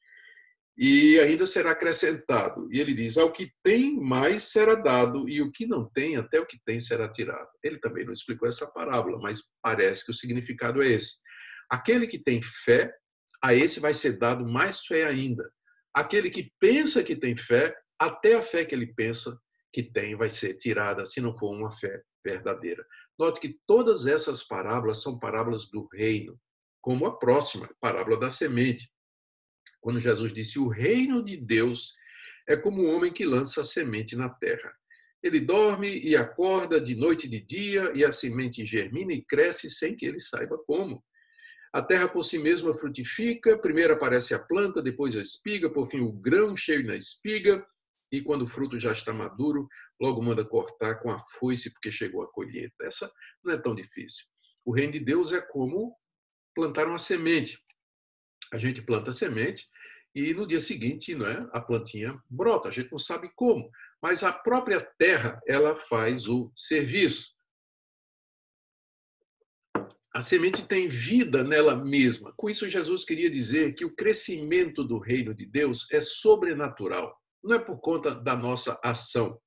E 0.78 1.20
ainda 1.20 1.46
será 1.46 1.72
acrescentado. 1.72 2.72
E 2.72 2.80
ele 2.80 2.94
diz: 2.94 3.18
Ao 3.18 3.32
que 3.32 3.52
tem, 3.64 4.00
mais 4.00 4.44
será 4.44 4.76
dado, 4.76 5.28
e 5.28 5.42
o 5.42 5.52
que 5.52 5.66
não 5.66 5.90
tem, 5.90 6.18
até 6.18 6.40
o 6.40 6.46
que 6.46 6.60
tem 6.64 6.80
será 6.80 7.12
tirado. 7.12 7.50
Ele 7.64 7.80
também 7.80 8.06
não 8.06 8.14
explicou 8.14 8.48
essa 8.48 8.68
parábola, 8.72 9.18
mas 9.20 9.42
parece 9.62 10.06
que 10.06 10.12
o 10.12 10.14
significado 10.14 10.84
é 10.84 10.88
esse. 10.88 11.16
Aquele 11.70 12.06
que 12.06 12.20
tem 12.20 12.42
fé, 12.44 12.94
a 13.44 13.54
esse 13.56 13.80
vai 13.80 13.94
ser 13.94 14.18
dado 14.18 14.46
mais 14.46 14.82
fé 14.86 15.06
ainda. 15.06 15.50
Aquele 15.94 16.30
que 16.30 16.52
pensa 16.60 17.04
que 17.04 17.16
tem 17.16 17.36
fé, 17.36 17.76
até 18.00 18.36
a 18.36 18.44
fé 18.44 18.64
que 18.64 18.76
ele 18.76 18.94
pensa 18.94 19.36
que 19.74 19.82
tem 19.84 20.16
vai 20.16 20.30
ser 20.30 20.54
tirada 20.56 21.06
se 21.06 21.20
não 21.20 21.36
for 21.36 21.52
uma 21.52 21.72
fé 21.72 22.02
verdadeira. 22.24 22.86
Note 23.18 23.40
que 23.40 23.58
todas 23.66 24.06
essas 24.06 24.44
parábolas 24.44 25.02
são 25.02 25.18
parábolas 25.18 25.70
do 25.70 25.88
reino, 25.92 26.40
como 26.82 27.06
a 27.08 27.18
próxima, 27.18 27.68
parábola 27.82 28.20
da 28.20 28.30
semente. 28.30 28.90
Quando 29.88 30.02
Jesus 30.02 30.34
disse: 30.34 30.60
O 30.60 30.68
reino 30.68 31.24
de 31.24 31.38
Deus 31.38 31.94
é 32.46 32.58
como 32.58 32.84
um 32.84 32.94
homem 32.94 33.14
que 33.14 33.24
lança 33.24 33.62
a 33.62 33.64
semente 33.64 34.18
na 34.18 34.28
terra. 34.28 34.76
Ele 35.24 35.40
dorme 35.40 35.98
e 36.02 36.14
acorda 36.14 36.82
de 36.82 36.94
noite 36.94 37.26
e 37.26 37.30
de 37.30 37.40
dia, 37.40 37.94
e 37.96 38.04
a 38.04 38.12
semente 38.12 38.66
germina 38.66 39.14
e 39.14 39.24
cresce 39.24 39.70
sem 39.70 39.96
que 39.96 40.06
ele 40.06 40.20
saiba 40.20 40.58
como. 40.68 41.02
A 41.72 41.82
terra 41.82 42.10
por 42.10 42.24
si 42.24 42.38
mesma 42.38 42.74
frutifica, 42.74 43.58
primeiro 43.58 43.94
aparece 43.94 44.34
a 44.34 44.40
planta, 44.40 44.82
depois 44.82 45.16
a 45.16 45.22
espiga, 45.22 45.70
por 45.70 45.90
fim 45.90 46.02
o 46.02 46.12
grão 46.12 46.54
cheio 46.54 46.86
na 46.86 46.98
espiga, 46.98 47.66
e 48.12 48.22
quando 48.22 48.42
o 48.42 48.48
fruto 48.48 48.78
já 48.78 48.92
está 48.92 49.14
maduro, 49.14 49.70
logo 50.02 50.22
manda 50.22 50.44
cortar 50.44 50.96
com 50.96 51.10
a 51.10 51.24
foice, 51.40 51.72
porque 51.72 51.94
chegou 51.94 52.24
a 52.24 52.32
colheita. 52.34 52.76
Essa 52.82 53.10
não 53.42 53.54
é 53.54 53.58
tão 53.58 53.74
difícil. 53.74 54.26
O 54.66 54.74
reino 54.74 54.92
de 54.92 55.00
Deus 55.00 55.32
é 55.32 55.40
como 55.40 55.96
plantar 56.54 56.88
uma 56.88 57.00
semente. 57.00 57.58
A 58.52 58.58
gente 58.58 58.82
planta 58.82 59.10
a 59.10 59.14
semente 59.14 59.68
e 60.18 60.34
no 60.34 60.48
dia 60.48 60.60
seguinte, 60.60 61.14
não 61.14 61.28
é, 61.28 61.48
a 61.52 61.62
plantinha 61.62 62.20
brota. 62.30 62.70
A 62.70 62.72
gente 62.72 62.92
não 62.92 62.98
sabe 62.98 63.30
como, 63.36 63.70
mas 64.02 64.24
a 64.24 64.34
própria 64.34 64.82
terra 64.98 65.40
ela 65.48 65.76
faz 65.76 66.28
o 66.28 66.52
serviço. 66.56 67.36
A 70.14 70.22
semente 70.22 70.66
tem 70.66 70.90
vida 70.90 71.44
nela 71.44 71.76
mesma. 71.76 72.34
Com 72.36 72.50
isso, 72.50 72.68
Jesus 72.70 73.06
queria 73.06 73.30
dizer 73.30 73.76
que 73.76 73.86
o 73.86 73.96
crescimento 73.96 74.84
do 74.84 74.98
reino 74.98 75.36
de 75.36 75.46
Deus 75.46 75.86
é 75.92 76.02
sobrenatural 76.02 77.16
não 77.44 77.56
é 77.56 77.60
por 77.60 77.80
conta 77.80 78.16
da 78.16 78.36
nossa 78.36 78.80
ação, 78.84 79.40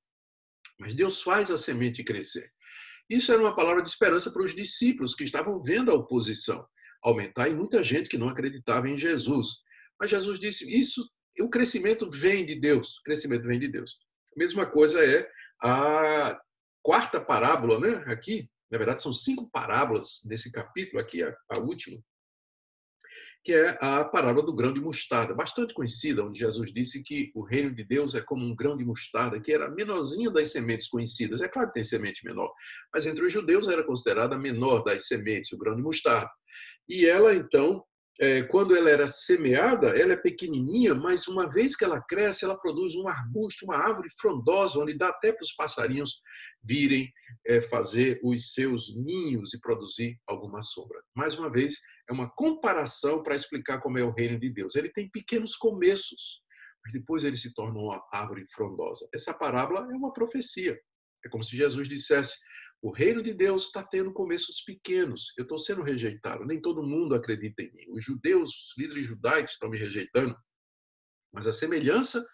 mas 0.79 0.95
Deus 0.95 1.21
faz 1.21 1.51
a 1.51 1.57
semente 1.57 2.03
crescer. 2.03 2.49
Isso 3.09 3.31
era 3.31 3.41
uma 3.41 3.55
palavra 3.55 3.81
de 3.81 3.89
esperança 3.89 4.31
para 4.31 4.41
os 4.41 4.55
discípulos 4.55 5.13
que 5.13 5.23
estavam 5.23 5.61
vendo 5.61 5.91
a 5.91 5.95
oposição 5.95 6.65
aumentar 7.03 7.49
e 7.49 7.55
muita 7.55 7.83
gente 7.83 8.09
que 8.09 8.17
não 8.17 8.29
acreditava 8.29 8.87
em 8.87 8.97
Jesus. 8.97 9.59
Mas 10.01 10.09
Jesus 10.09 10.39
disse: 10.39 10.67
Isso, 10.67 11.07
o 11.39 11.47
crescimento 11.47 12.09
vem 12.09 12.43
de 12.43 12.55
Deus. 12.55 12.97
O 12.97 13.03
crescimento 13.03 13.43
vem 13.43 13.59
de 13.59 13.67
Deus. 13.67 13.99
A 14.35 14.39
mesma 14.39 14.65
coisa 14.65 14.99
é 15.05 15.29
a 15.61 16.41
quarta 16.81 17.23
parábola, 17.23 17.79
né? 17.79 18.03
Aqui, 18.07 18.49
na 18.71 18.79
verdade, 18.79 19.03
são 19.03 19.13
cinco 19.13 19.47
parábolas 19.51 20.21
nesse 20.25 20.51
capítulo, 20.51 20.99
aqui 20.99 21.21
a, 21.21 21.35
a 21.51 21.59
última, 21.59 22.01
que 23.43 23.53
é 23.53 23.77
a 23.79 24.03
parábola 24.05 24.45
do 24.45 24.55
grão 24.55 24.73
de 24.73 24.79
mostarda, 24.79 25.35
bastante 25.35 25.73
conhecida, 25.73 26.23
onde 26.23 26.39
Jesus 26.39 26.73
disse 26.73 27.03
que 27.03 27.31
o 27.35 27.43
reino 27.43 27.73
de 27.75 27.83
Deus 27.83 28.15
é 28.15 28.21
como 28.21 28.43
um 28.43 28.55
grão 28.55 28.75
de 28.75 28.83
mostarda, 28.83 29.39
que 29.39 29.53
era 29.53 29.67
a 29.67 29.71
menorzinha 29.71 30.31
das 30.31 30.51
sementes 30.51 30.87
conhecidas. 30.87 31.41
É 31.41 31.47
claro 31.47 31.67
que 31.67 31.75
tem 31.75 31.83
semente 31.83 32.25
menor, 32.25 32.51
mas 32.91 33.05
entre 33.05 33.23
os 33.23 33.31
judeus 33.31 33.67
era 33.67 33.83
considerada 33.83 34.35
a 34.35 34.39
menor 34.39 34.83
das 34.83 35.05
sementes, 35.05 35.51
o 35.51 35.57
grão 35.57 35.75
de 35.75 35.83
mostarda. 35.83 36.31
E 36.89 37.05
ela, 37.05 37.35
então, 37.35 37.83
é, 38.19 38.43
quando 38.43 38.75
ela 38.75 38.89
era 38.89 39.07
semeada, 39.07 39.89
ela 39.89 40.13
é 40.13 40.17
pequenininha, 40.17 40.93
mas 40.93 41.27
uma 41.27 41.49
vez 41.49 41.75
que 41.75 41.83
ela 41.83 42.01
cresce, 42.01 42.45
ela 42.45 42.57
produz 42.57 42.95
um 42.95 43.07
arbusto, 43.07 43.65
uma 43.65 43.77
árvore 43.77 44.09
frondosa, 44.19 44.79
onde 44.79 44.97
dá 44.97 45.09
até 45.09 45.31
para 45.31 45.43
os 45.43 45.53
passarinhos 45.53 46.21
virem 46.63 47.11
é, 47.47 47.61
fazer 47.61 48.19
os 48.23 48.53
seus 48.53 48.95
ninhos 48.95 49.53
e 49.53 49.59
produzir 49.59 50.19
alguma 50.27 50.61
sombra. 50.61 51.01
Mais 51.15 51.37
uma 51.37 51.49
vez, 51.49 51.75
é 52.07 52.13
uma 52.13 52.29
comparação 52.29 53.23
para 53.23 53.35
explicar 53.35 53.79
como 53.79 53.97
é 53.97 54.03
o 54.03 54.11
reino 54.11 54.39
de 54.39 54.51
Deus. 54.51 54.75
Ele 54.75 54.89
tem 54.89 55.09
pequenos 55.09 55.55
começos, 55.55 56.41
mas 56.83 56.93
depois 56.93 57.23
ele 57.23 57.37
se 57.37 57.53
torna 57.53 57.79
uma 57.79 58.03
árvore 58.11 58.45
frondosa. 58.51 59.07
Essa 59.13 59.33
parábola 59.33 59.87
é 59.91 59.95
uma 59.95 60.13
profecia. 60.13 60.79
É 61.25 61.29
como 61.29 61.43
se 61.43 61.55
Jesus 61.55 61.87
dissesse: 61.87 62.37
o 62.81 62.91
reino 62.91 63.21
de 63.21 63.33
Deus 63.33 63.65
está 63.65 63.83
tendo 63.83 64.11
começos 64.11 64.61
pequenos. 64.61 65.33
Eu 65.37 65.43
estou 65.43 65.57
sendo 65.57 65.83
rejeitado. 65.83 66.45
Nem 66.45 66.59
todo 66.59 66.81
mundo 66.81 67.13
acredita 67.13 67.61
em 67.61 67.71
mim. 67.71 67.85
Os 67.89 68.03
judeus, 68.03 68.49
os 68.49 68.77
líderes 68.77 69.05
judaicos 69.05 69.51
estão 69.51 69.69
me 69.69 69.77
rejeitando. 69.77 70.35
Mas 71.31 71.45
a 71.45 71.53
semelhança 71.53 72.25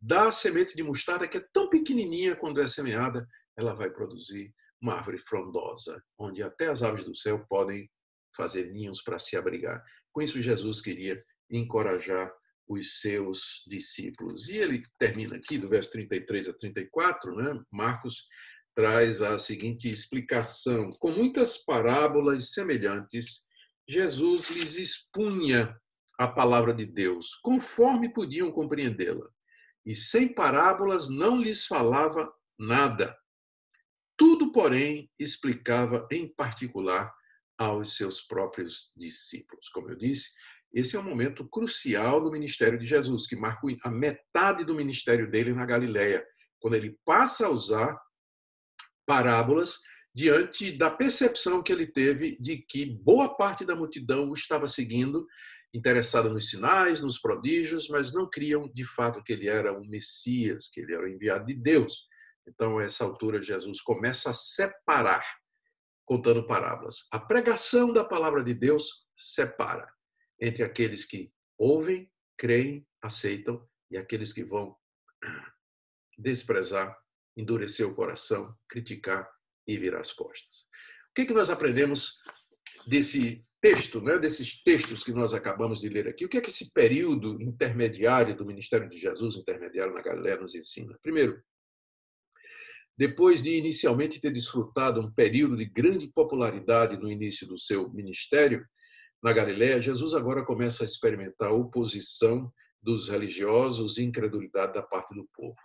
da 0.00 0.30
semente 0.30 0.76
de 0.76 0.82
mostarda, 0.82 1.26
que 1.26 1.36
é 1.36 1.46
tão 1.52 1.68
pequenininha 1.68 2.36
quando 2.36 2.60
é 2.60 2.66
semeada, 2.66 3.26
ela 3.56 3.74
vai 3.74 3.90
produzir 3.90 4.54
uma 4.80 4.94
árvore 4.94 5.18
frondosa, 5.18 6.02
onde 6.18 6.42
até 6.42 6.68
as 6.68 6.82
aves 6.82 7.04
do 7.04 7.14
céu 7.14 7.44
podem 7.48 7.90
fazer 8.36 8.72
ninhos 8.72 9.02
para 9.02 9.18
se 9.18 9.36
abrigar. 9.36 9.82
Com 10.12 10.22
isso, 10.22 10.42
Jesus 10.42 10.80
queria 10.80 11.22
encorajar 11.50 12.32
os 12.68 13.00
seus 13.00 13.62
discípulos. 13.66 14.48
E 14.48 14.56
ele 14.56 14.82
termina 14.98 15.36
aqui, 15.36 15.58
do 15.58 15.68
verso 15.68 15.90
33 15.92 16.48
a 16.48 16.52
34, 16.54 17.36
né? 17.36 17.60
Marcos 17.70 18.26
traz 18.74 19.22
a 19.22 19.38
seguinte 19.38 19.90
explicação: 19.90 20.90
com 20.98 21.10
muitas 21.10 21.58
parábolas 21.58 22.52
semelhantes, 22.52 23.44
Jesus 23.88 24.50
lhes 24.50 24.76
expunha 24.78 25.76
a 26.18 26.28
palavra 26.28 26.72
de 26.72 26.86
Deus, 26.86 27.34
conforme 27.42 28.12
podiam 28.12 28.50
compreendê-la. 28.52 29.28
E 29.84 29.94
sem 29.94 30.32
parábolas 30.32 31.08
não 31.08 31.40
lhes 31.40 31.66
falava 31.66 32.32
nada. 32.58 33.16
Tudo, 34.16 34.52
porém, 34.52 35.10
explicava 35.18 36.06
em 36.10 36.32
particular 36.32 37.12
aos 37.58 37.96
seus 37.96 38.20
próprios 38.20 38.92
discípulos. 38.96 39.68
Como 39.70 39.90
eu 39.90 39.96
disse, 39.96 40.30
esse 40.72 40.96
é 40.96 41.00
um 41.00 41.02
momento 41.02 41.46
crucial 41.48 42.20
do 42.20 42.30
ministério 42.30 42.78
de 42.78 42.86
Jesus, 42.86 43.26
que 43.26 43.36
marca 43.36 43.66
a 43.84 43.90
metade 43.90 44.64
do 44.64 44.74
ministério 44.74 45.30
dele 45.30 45.52
na 45.52 45.66
Galileia, 45.66 46.24
quando 46.60 46.74
ele 46.74 46.96
passa 47.04 47.46
a 47.46 47.50
usar 47.50 48.00
parábolas 49.06 49.78
diante 50.14 50.70
da 50.76 50.90
percepção 50.90 51.62
que 51.62 51.72
ele 51.72 51.86
teve 51.86 52.36
de 52.38 52.58
que 52.58 52.86
boa 52.86 53.34
parte 53.34 53.64
da 53.64 53.74
multidão 53.74 54.28
o 54.28 54.34
estava 54.34 54.68
seguindo, 54.68 55.26
interessada 55.74 56.28
nos 56.28 56.50
sinais, 56.50 57.00
nos 57.00 57.18
prodígios, 57.18 57.88
mas 57.88 58.12
não 58.12 58.28
criam 58.28 58.70
de 58.74 58.84
fato 58.84 59.22
que 59.22 59.32
ele 59.32 59.48
era 59.48 59.72
um 59.72 59.88
Messias, 59.88 60.68
que 60.68 60.80
ele 60.80 60.94
era 60.94 61.04
o 61.04 61.08
enviado 61.08 61.46
de 61.46 61.54
Deus. 61.54 62.06
Então, 62.46 62.78
a 62.78 62.84
essa 62.84 63.04
altura, 63.04 63.42
Jesus 63.42 63.80
começa 63.80 64.30
a 64.30 64.34
separar, 64.34 65.24
contando 66.04 66.46
parábolas. 66.46 67.06
A 67.10 67.18
pregação 67.18 67.92
da 67.92 68.04
palavra 68.04 68.44
de 68.44 68.52
Deus 68.52 69.06
separa 69.16 69.88
entre 70.40 70.62
aqueles 70.62 71.04
que 71.06 71.32
ouvem, 71.56 72.10
creem, 72.36 72.86
aceitam 73.00 73.66
e 73.90 73.96
aqueles 73.96 74.32
que 74.32 74.44
vão 74.44 74.76
desprezar 76.18 77.01
endurecer 77.36 77.86
o 77.86 77.94
coração, 77.94 78.54
criticar 78.68 79.28
e 79.66 79.76
virar 79.76 80.00
as 80.00 80.12
costas. 80.12 80.66
O 81.10 81.14
que, 81.14 81.22
é 81.22 81.26
que 81.26 81.34
nós 81.34 81.50
aprendemos 81.50 82.16
desse 82.86 83.44
texto, 83.60 84.00
né, 84.00 84.18
desses 84.18 84.62
textos 84.62 85.04
que 85.04 85.12
nós 85.12 85.32
acabamos 85.32 85.80
de 85.80 85.88
ler 85.88 86.08
aqui? 86.08 86.24
O 86.24 86.28
que 86.28 86.38
é 86.38 86.40
que 86.40 86.50
esse 86.50 86.72
período 86.72 87.40
intermediário 87.40 88.36
do 88.36 88.44
ministério 88.44 88.88
de 88.88 88.98
Jesus, 88.98 89.36
intermediário 89.36 89.94
na 89.94 90.02
Galileia, 90.02 90.40
nos 90.40 90.54
ensina? 90.54 90.98
Primeiro, 91.02 91.40
depois 92.96 93.42
de 93.42 93.50
inicialmente 93.50 94.20
ter 94.20 94.32
desfrutado 94.32 95.00
um 95.00 95.12
período 95.12 95.56
de 95.56 95.64
grande 95.64 96.08
popularidade 96.08 96.96
no 96.96 97.10
início 97.10 97.46
do 97.46 97.58
seu 97.58 97.90
ministério 97.92 98.66
na 99.22 99.32
Galileia, 99.32 99.80
Jesus 99.80 100.14
agora 100.14 100.44
começa 100.44 100.82
a 100.82 100.86
experimentar 100.86 101.52
oposição 101.52 102.52
dos 102.82 103.08
religiosos 103.08 103.96
e 103.96 104.02
incredulidade 104.02 104.74
da 104.74 104.82
parte 104.82 105.14
do 105.14 105.28
povo. 105.32 105.56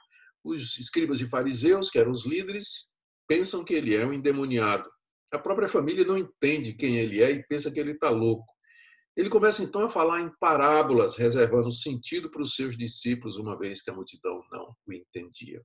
Os 0.48 0.78
escribas 0.78 1.20
e 1.20 1.28
fariseus, 1.28 1.90
que 1.90 2.00
eram 2.00 2.12
os 2.12 2.26
líderes, 2.26 2.88
pensam 3.28 3.66
que 3.66 3.74
ele 3.74 3.96
é 3.96 4.06
um 4.06 4.14
endemoniado. 4.14 4.90
A 5.32 5.38
própria 5.38 5.68
família 5.68 6.06
não 6.06 6.18
entende 6.18 6.74
quem 6.74 6.98
ele 6.98 7.22
é 7.22 7.32
e 7.32 7.44
pensa 7.48 7.72
que 7.72 7.80
ele 7.80 7.92
está 7.92 8.10
louco. 8.10 8.46
Ele 9.16 9.30
começa 9.30 9.64
então 9.64 9.82
a 9.82 9.90
falar 9.90 10.22
em 10.22 10.32
parábolas, 10.40 11.18
reservando 11.18 11.72
sentido 11.72 12.30
para 12.30 12.42
os 12.42 12.56
seus 12.56 12.78
discípulos, 12.78 13.38
uma 13.38 13.58
vez 13.58 13.82
que 13.82 13.90
a 13.90 13.94
multidão 13.94 14.42
não 14.52 14.74
o 14.88 14.94
entendia. 14.94 15.62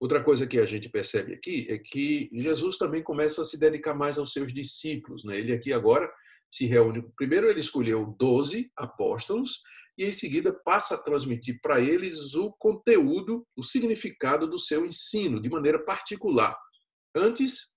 Outra 0.00 0.20
coisa 0.24 0.48
que 0.48 0.58
a 0.58 0.66
gente 0.66 0.88
percebe 0.88 1.32
aqui 1.34 1.66
é 1.70 1.78
que 1.78 2.28
Jesus 2.32 2.76
também 2.76 3.04
começa 3.04 3.42
a 3.42 3.44
se 3.44 3.56
dedicar 3.56 3.94
mais 3.94 4.18
aos 4.18 4.32
seus 4.32 4.52
discípulos. 4.52 5.22
Né? 5.22 5.38
Ele 5.38 5.52
aqui 5.52 5.72
agora 5.72 6.10
se 6.50 6.66
reúne. 6.66 7.04
Primeiro, 7.16 7.46
ele 7.48 7.60
escolheu 7.60 8.16
12 8.18 8.68
apóstolos 8.76 9.60
e 10.02 10.08
em 10.08 10.12
seguida 10.12 10.52
passa 10.52 10.96
a 10.96 10.98
transmitir 10.98 11.60
para 11.62 11.80
eles 11.80 12.34
o 12.34 12.50
conteúdo, 12.52 13.46
o 13.56 13.62
significado 13.62 14.48
do 14.48 14.58
seu 14.58 14.84
ensino, 14.84 15.40
de 15.40 15.48
maneira 15.48 15.78
particular. 15.78 16.58
Antes, 17.14 17.68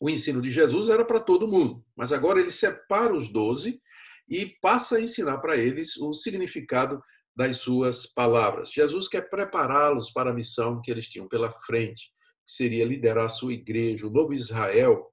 o 0.00 0.08
ensino 0.08 0.40
de 0.40 0.50
Jesus 0.50 0.88
era 0.88 1.04
para 1.04 1.18
todo 1.18 1.48
mundo, 1.48 1.84
mas 1.96 2.12
agora 2.12 2.40
ele 2.40 2.52
separa 2.52 3.12
os 3.12 3.28
doze 3.28 3.80
e 4.28 4.46
passa 4.60 4.98
a 4.98 5.00
ensinar 5.00 5.38
para 5.38 5.56
eles 5.56 5.96
o 5.96 6.12
significado 6.12 7.02
das 7.34 7.58
suas 7.58 8.06
palavras. 8.06 8.70
Jesus 8.72 9.08
quer 9.08 9.28
prepará-los 9.28 10.12
para 10.12 10.30
a 10.30 10.34
missão 10.34 10.80
que 10.80 10.92
eles 10.92 11.08
tinham 11.08 11.26
pela 11.26 11.50
frente, 11.62 12.12
que 12.46 12.52
seria 12.52 12.84
liderar 12.84 13.24
a 13.24 13.28
sua 13.28 13.52
igreja, 13.52 14.06
o 14.06 14.10
novo 14.10 14.32
Israel, 14.32 15.11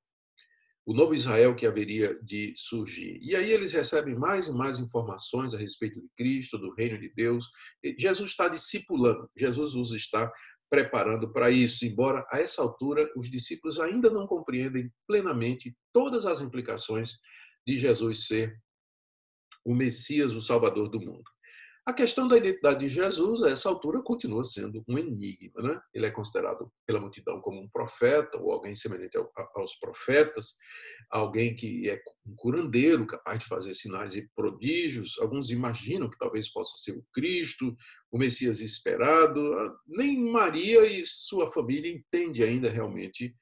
o 0.89 0.93
novo 0.93 1.13
Israel 1.13 1.55
que 1.55 1.67
haveria 1.67 2.19
de 2.23 2.51
surgir. 2.55 3.19
E 3.21 3.35
aí 3.35 3.51
eles 3.51 3.73
recebem 3.73 4.15
mais 4.15 4.47
e 4.47 4.51
mais 4.51 4.79
informações 4.79 5.53
a 5.53 5.57
respeito 5.59 6.01
de 6.01 6.07
Cristo, 6.17 6.57
do 6.57 6.73
reino 6.73 6.99
de 6.99 7.13
Deus. 7.13 7.45
Jesus 7.95 8.31
está 8.31 8.49
discipulando, 8.49 9.29
Jesus 9.37 9.75
os 9.75 9.93
está 9.93 10.33
preparando 10.67 11.31
para 11.31 11.51
isso, 11.51 11.85
embora 11.85 12.25
a 12.31 12.39
essa 12.39 12.63
altura 12.63 13.07
os 13.15 13.29
discípulos 13.29 13.79
ainda 13.79 14.09
não 14.09 14.25
compreendem 14.25 14.91
plenamente 15.07 15.77
todas 15.93 16.25
as 16.25 16.41
implicações 16.41 17.19
de 17.67 17.77
Jesus 17.77 18.25
ser 18.25 18.59
o 19.63 19.75
Messias, 19.75 20.33
o 20.33 20.41
Salvador 20.41 20.89
do 20.89 20.99
mundo. 20.99 21.29
A 21.89 21.93
questão 21.93 22.27
da 22.27 22.37
identidade 22.37 22.81
de 22.81 22.87
Jesus, 22.87 23.41
a 23.41 23.49
essa 23.49 23.67
altura, 23.67 23.99
continua 24.03 24.43
sendo 24.43 24.83
um 24.87 24.95
enigma. 24.95 25.59
Né? 25.63 25.81
Ele 25.91 26.05
é 26.05 26.11
considerado 26.11 26.71
pela 26.85 26.99
multidão 26.99 27.41
como 27.41 27.59
um 27.59 27.67
profeta, 27.67 28.37
ou 28.37 28.51
alguém 28.51 28.75
semelhante 28.75 29.17
aos 29.55 29.75
profetas, 29.79 30.53
alguém 31.09 31.55
que 31.55 31.89
é 31.89 31.99
um 32.27 32.35
curandeiro, 32.35 33.07
capaz 33.07 33.39
de 33.39 33.47
fazer 33.47 33.73
sinais 33.73 34.13
e 34.13 34.29
prodígios. 34.35 35.17
Alguns 35.19 35.49
imaginam 35.49 36.07
que 36.07 36.17
talvez 36.19 36.47
possa 36.53 36.77
ser 36.77 36.91
o 36.91 37.03
Cristo, 37.11 37.75
o 38.11 38.19
Messias 38.19 38.59
esperado. 38.59 39.41
Nem 39.87 40.31
Maria 40.31 40.85
e 40.85 41.03
sua 41.07 41.51
família 41.51 41.91
entendem 41.91 42.43
ainda 42.43 42.69
realmente 42.69 43.35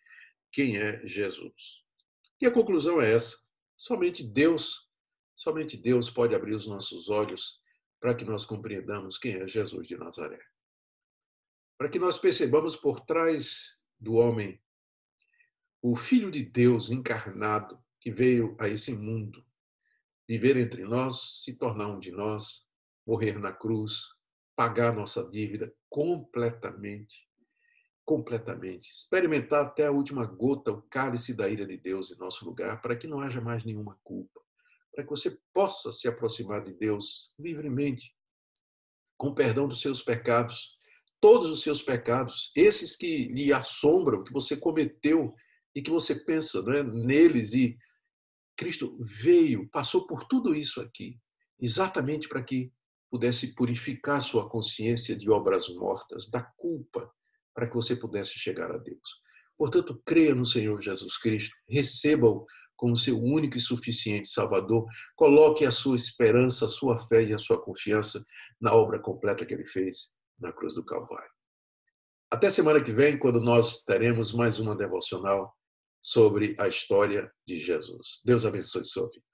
quem 0.53 0.77
é 0.77 1.05
Jesus. 1.05 1.83
E 2.41 2.45
a 2.45 2.51
conclusão 2.51 3.01
é 3.01 3.13
essa: 3.13 3.36
somente 3.75 4.23
Deus, 4.23 4.88
somente 5.36 5.75
Deus 5.75 6.10
pode 6.10 6.33
abrir 6.33 6.55
os 6.55 6.65
nossos 6.65 7.10
olhos 7.10 7.66
para 7.99 8.15
que 8.15 8.23
nós 8.23 8.45
compreendamos 8.45 9.17
quem 9.17 9.33
é 9.33 9.47
Jesus 9.47 9.88
de 9.88 9.97
Nazaré. 9.97 10.39
Para 11.77 11.89
que 11.89 11.99
nós 11.99 12.17
percebamos 12.17 12.75
por 12.75 13.01
trás 13.01 13.81
do 13.99 14.13
homem 14.13 14.62
o 15.81 15.95
Filho 15.95 16.31
de 16.31 16.43
Deus 16.43 16.89
encarnado 16.89 17.79
que 17.99 18.12
veio 18.12 18.55
a 18.60 18.67
esse 18.67 18.93
mundo, 18.93 19.45
viver 20.27 20.57
entre 20.57 20.83
nós, 20.83 21.43
se 21.43 21.55
tornar 21.55 21.88
um 21.88 21.99
de 21.99 22.12
nós, 22.12 22.65
morrer 23.05 23.39
na 23.39 23.53
cruz, 23.53 24.01
pagar 24.55 24.95
nossa 24.95 25.29
dívida 25.29 25.73
completamente, 25.89 27.27
completamente, 28.03 28.89
experimentar 28.89 29.65
até 29.65 29.86
a 29.86 29.91
última 29.91 30.25
gota 30.25 30.71
o 30.71 30.81
cálice 30.83 31.33
da 31.33 31.47
ira 31.47 31.65
de 31.65 31.77
Deus 31.77 32.12
em 32.12 32.17
nosso 32.17 32.43
lugar, 32.43 32.81
para 32.81 32.95
que 32.95 33.07
não 33.07 33.21
haja 33.21 33.39
mais 33.39 33.63
nenhuma 33.63 33.99
culpa 34.03 34.46
para 34.97 35.03
que 35.03 35.12
você 35.12 35.38
possa 35.53 35.91
se 35.91 36.07
aproximar 36.07 36.63
de 36.63 36.73
Deus 36.73 37.31
livremente, 37.38 38.15
com 39.15 39.31
perdão 39.31 39.67
dos 39.67 39.79
seus 39.79 40.01
pecados, 40.01 40.75
todos 41.21 41.51
os 41.51 41.62
seus 41.62 41.83
pecados, 41.83 42.51
esses 42.55 42.95
que 42.95 43.27
lhe 43.27 43.53
assombram, 43.53 44.23
que 44.23 44.33
você 44.33 44.57
cometeu 44.57 45.36
e 45.75 45.83
que 45.83 45.91
você 45.91 46.15
pensa 46.15 46.63
não 46.63 46.73
é, 46.73 46.81
neles 46.81 47.53
e 47.53 47.77
Cristo 48.57 48.97
veio, 48.99 49.69
passou 49.69 50.07
por 50.07 50.23
tudo 50.23 50.55
isso 50.55 50.81
aqui, 50.81 51.19
exatamente 51.60 52.27
para 52.27 52.41
que 52.41 52.73
pudesse 53.12 53.53
purificar 53.53 54.19
sua 54.19 54.49
consciência 54.49 55.15
de 55.15 55.29
obras 55.29 55.69
mortas, 55.69 56.27
da 56.27 56.41
culpa, 56.41 57.07
para 57.53 57.67
que 57.67 57.75
você 57.75 57.95
pudesse 57.95 58.39
chegar 58.39 58.71
a 58.71 58.79
Deus. 58.79 59.21
Portanto, 59.55 60.01
creia 60.03 60.33
no 60.33 60.45
Senhor 60.45 60.81
Jesus 60.81 61.19
Cristo, 61.19 61.55
receba-o 61.69 62.47
como 62.77 62.95
seu 62.95 63.21
único 63.21 63.57
e 63.57 63.61
suficiente 63.61 64.29
Salvador, 64.29 64.85
coloque 65.15 65.65
a 65.65 65.71
sua 65.71 65.95
esperança, 65.95 66.65
a 66.65 66.69
sua 66.69 66.97
fé 67.07 67.23
e 67.23 67.33
a 67.33 67.37
sua 67.37 67.61
confiança 67.61 68.23
na 68.61 68.73
obra 68.73 68.99
completa 68.99 69.45
que 69.45 69.53
ele 69.53 69.65
fez 69.65 70.15
na 70.39 70.53
cruz 70.53 70.75
do 70.75 70.85
Calvário. 70.85 71.29
Até 72.31 72.49
semana 72.49 72.83
que 72.83 72.93
vem, 72.93 73.17
quando 73.17 73.41
nós 73.41 73.83
teremos 73.83 74.33
mais 74.33 74.59
uma 74.59 74.75
devocional 74.75 75.53
sobre 76.01 76.55
a 76.59 76.67
história 76.67 77.31
de 77.45 77.59
Jesus. 77.59 78.21
Deus 78.23 78.45
abençoe 78.45 78.85
sua 78.85 79.09
vida. 79.09 79.26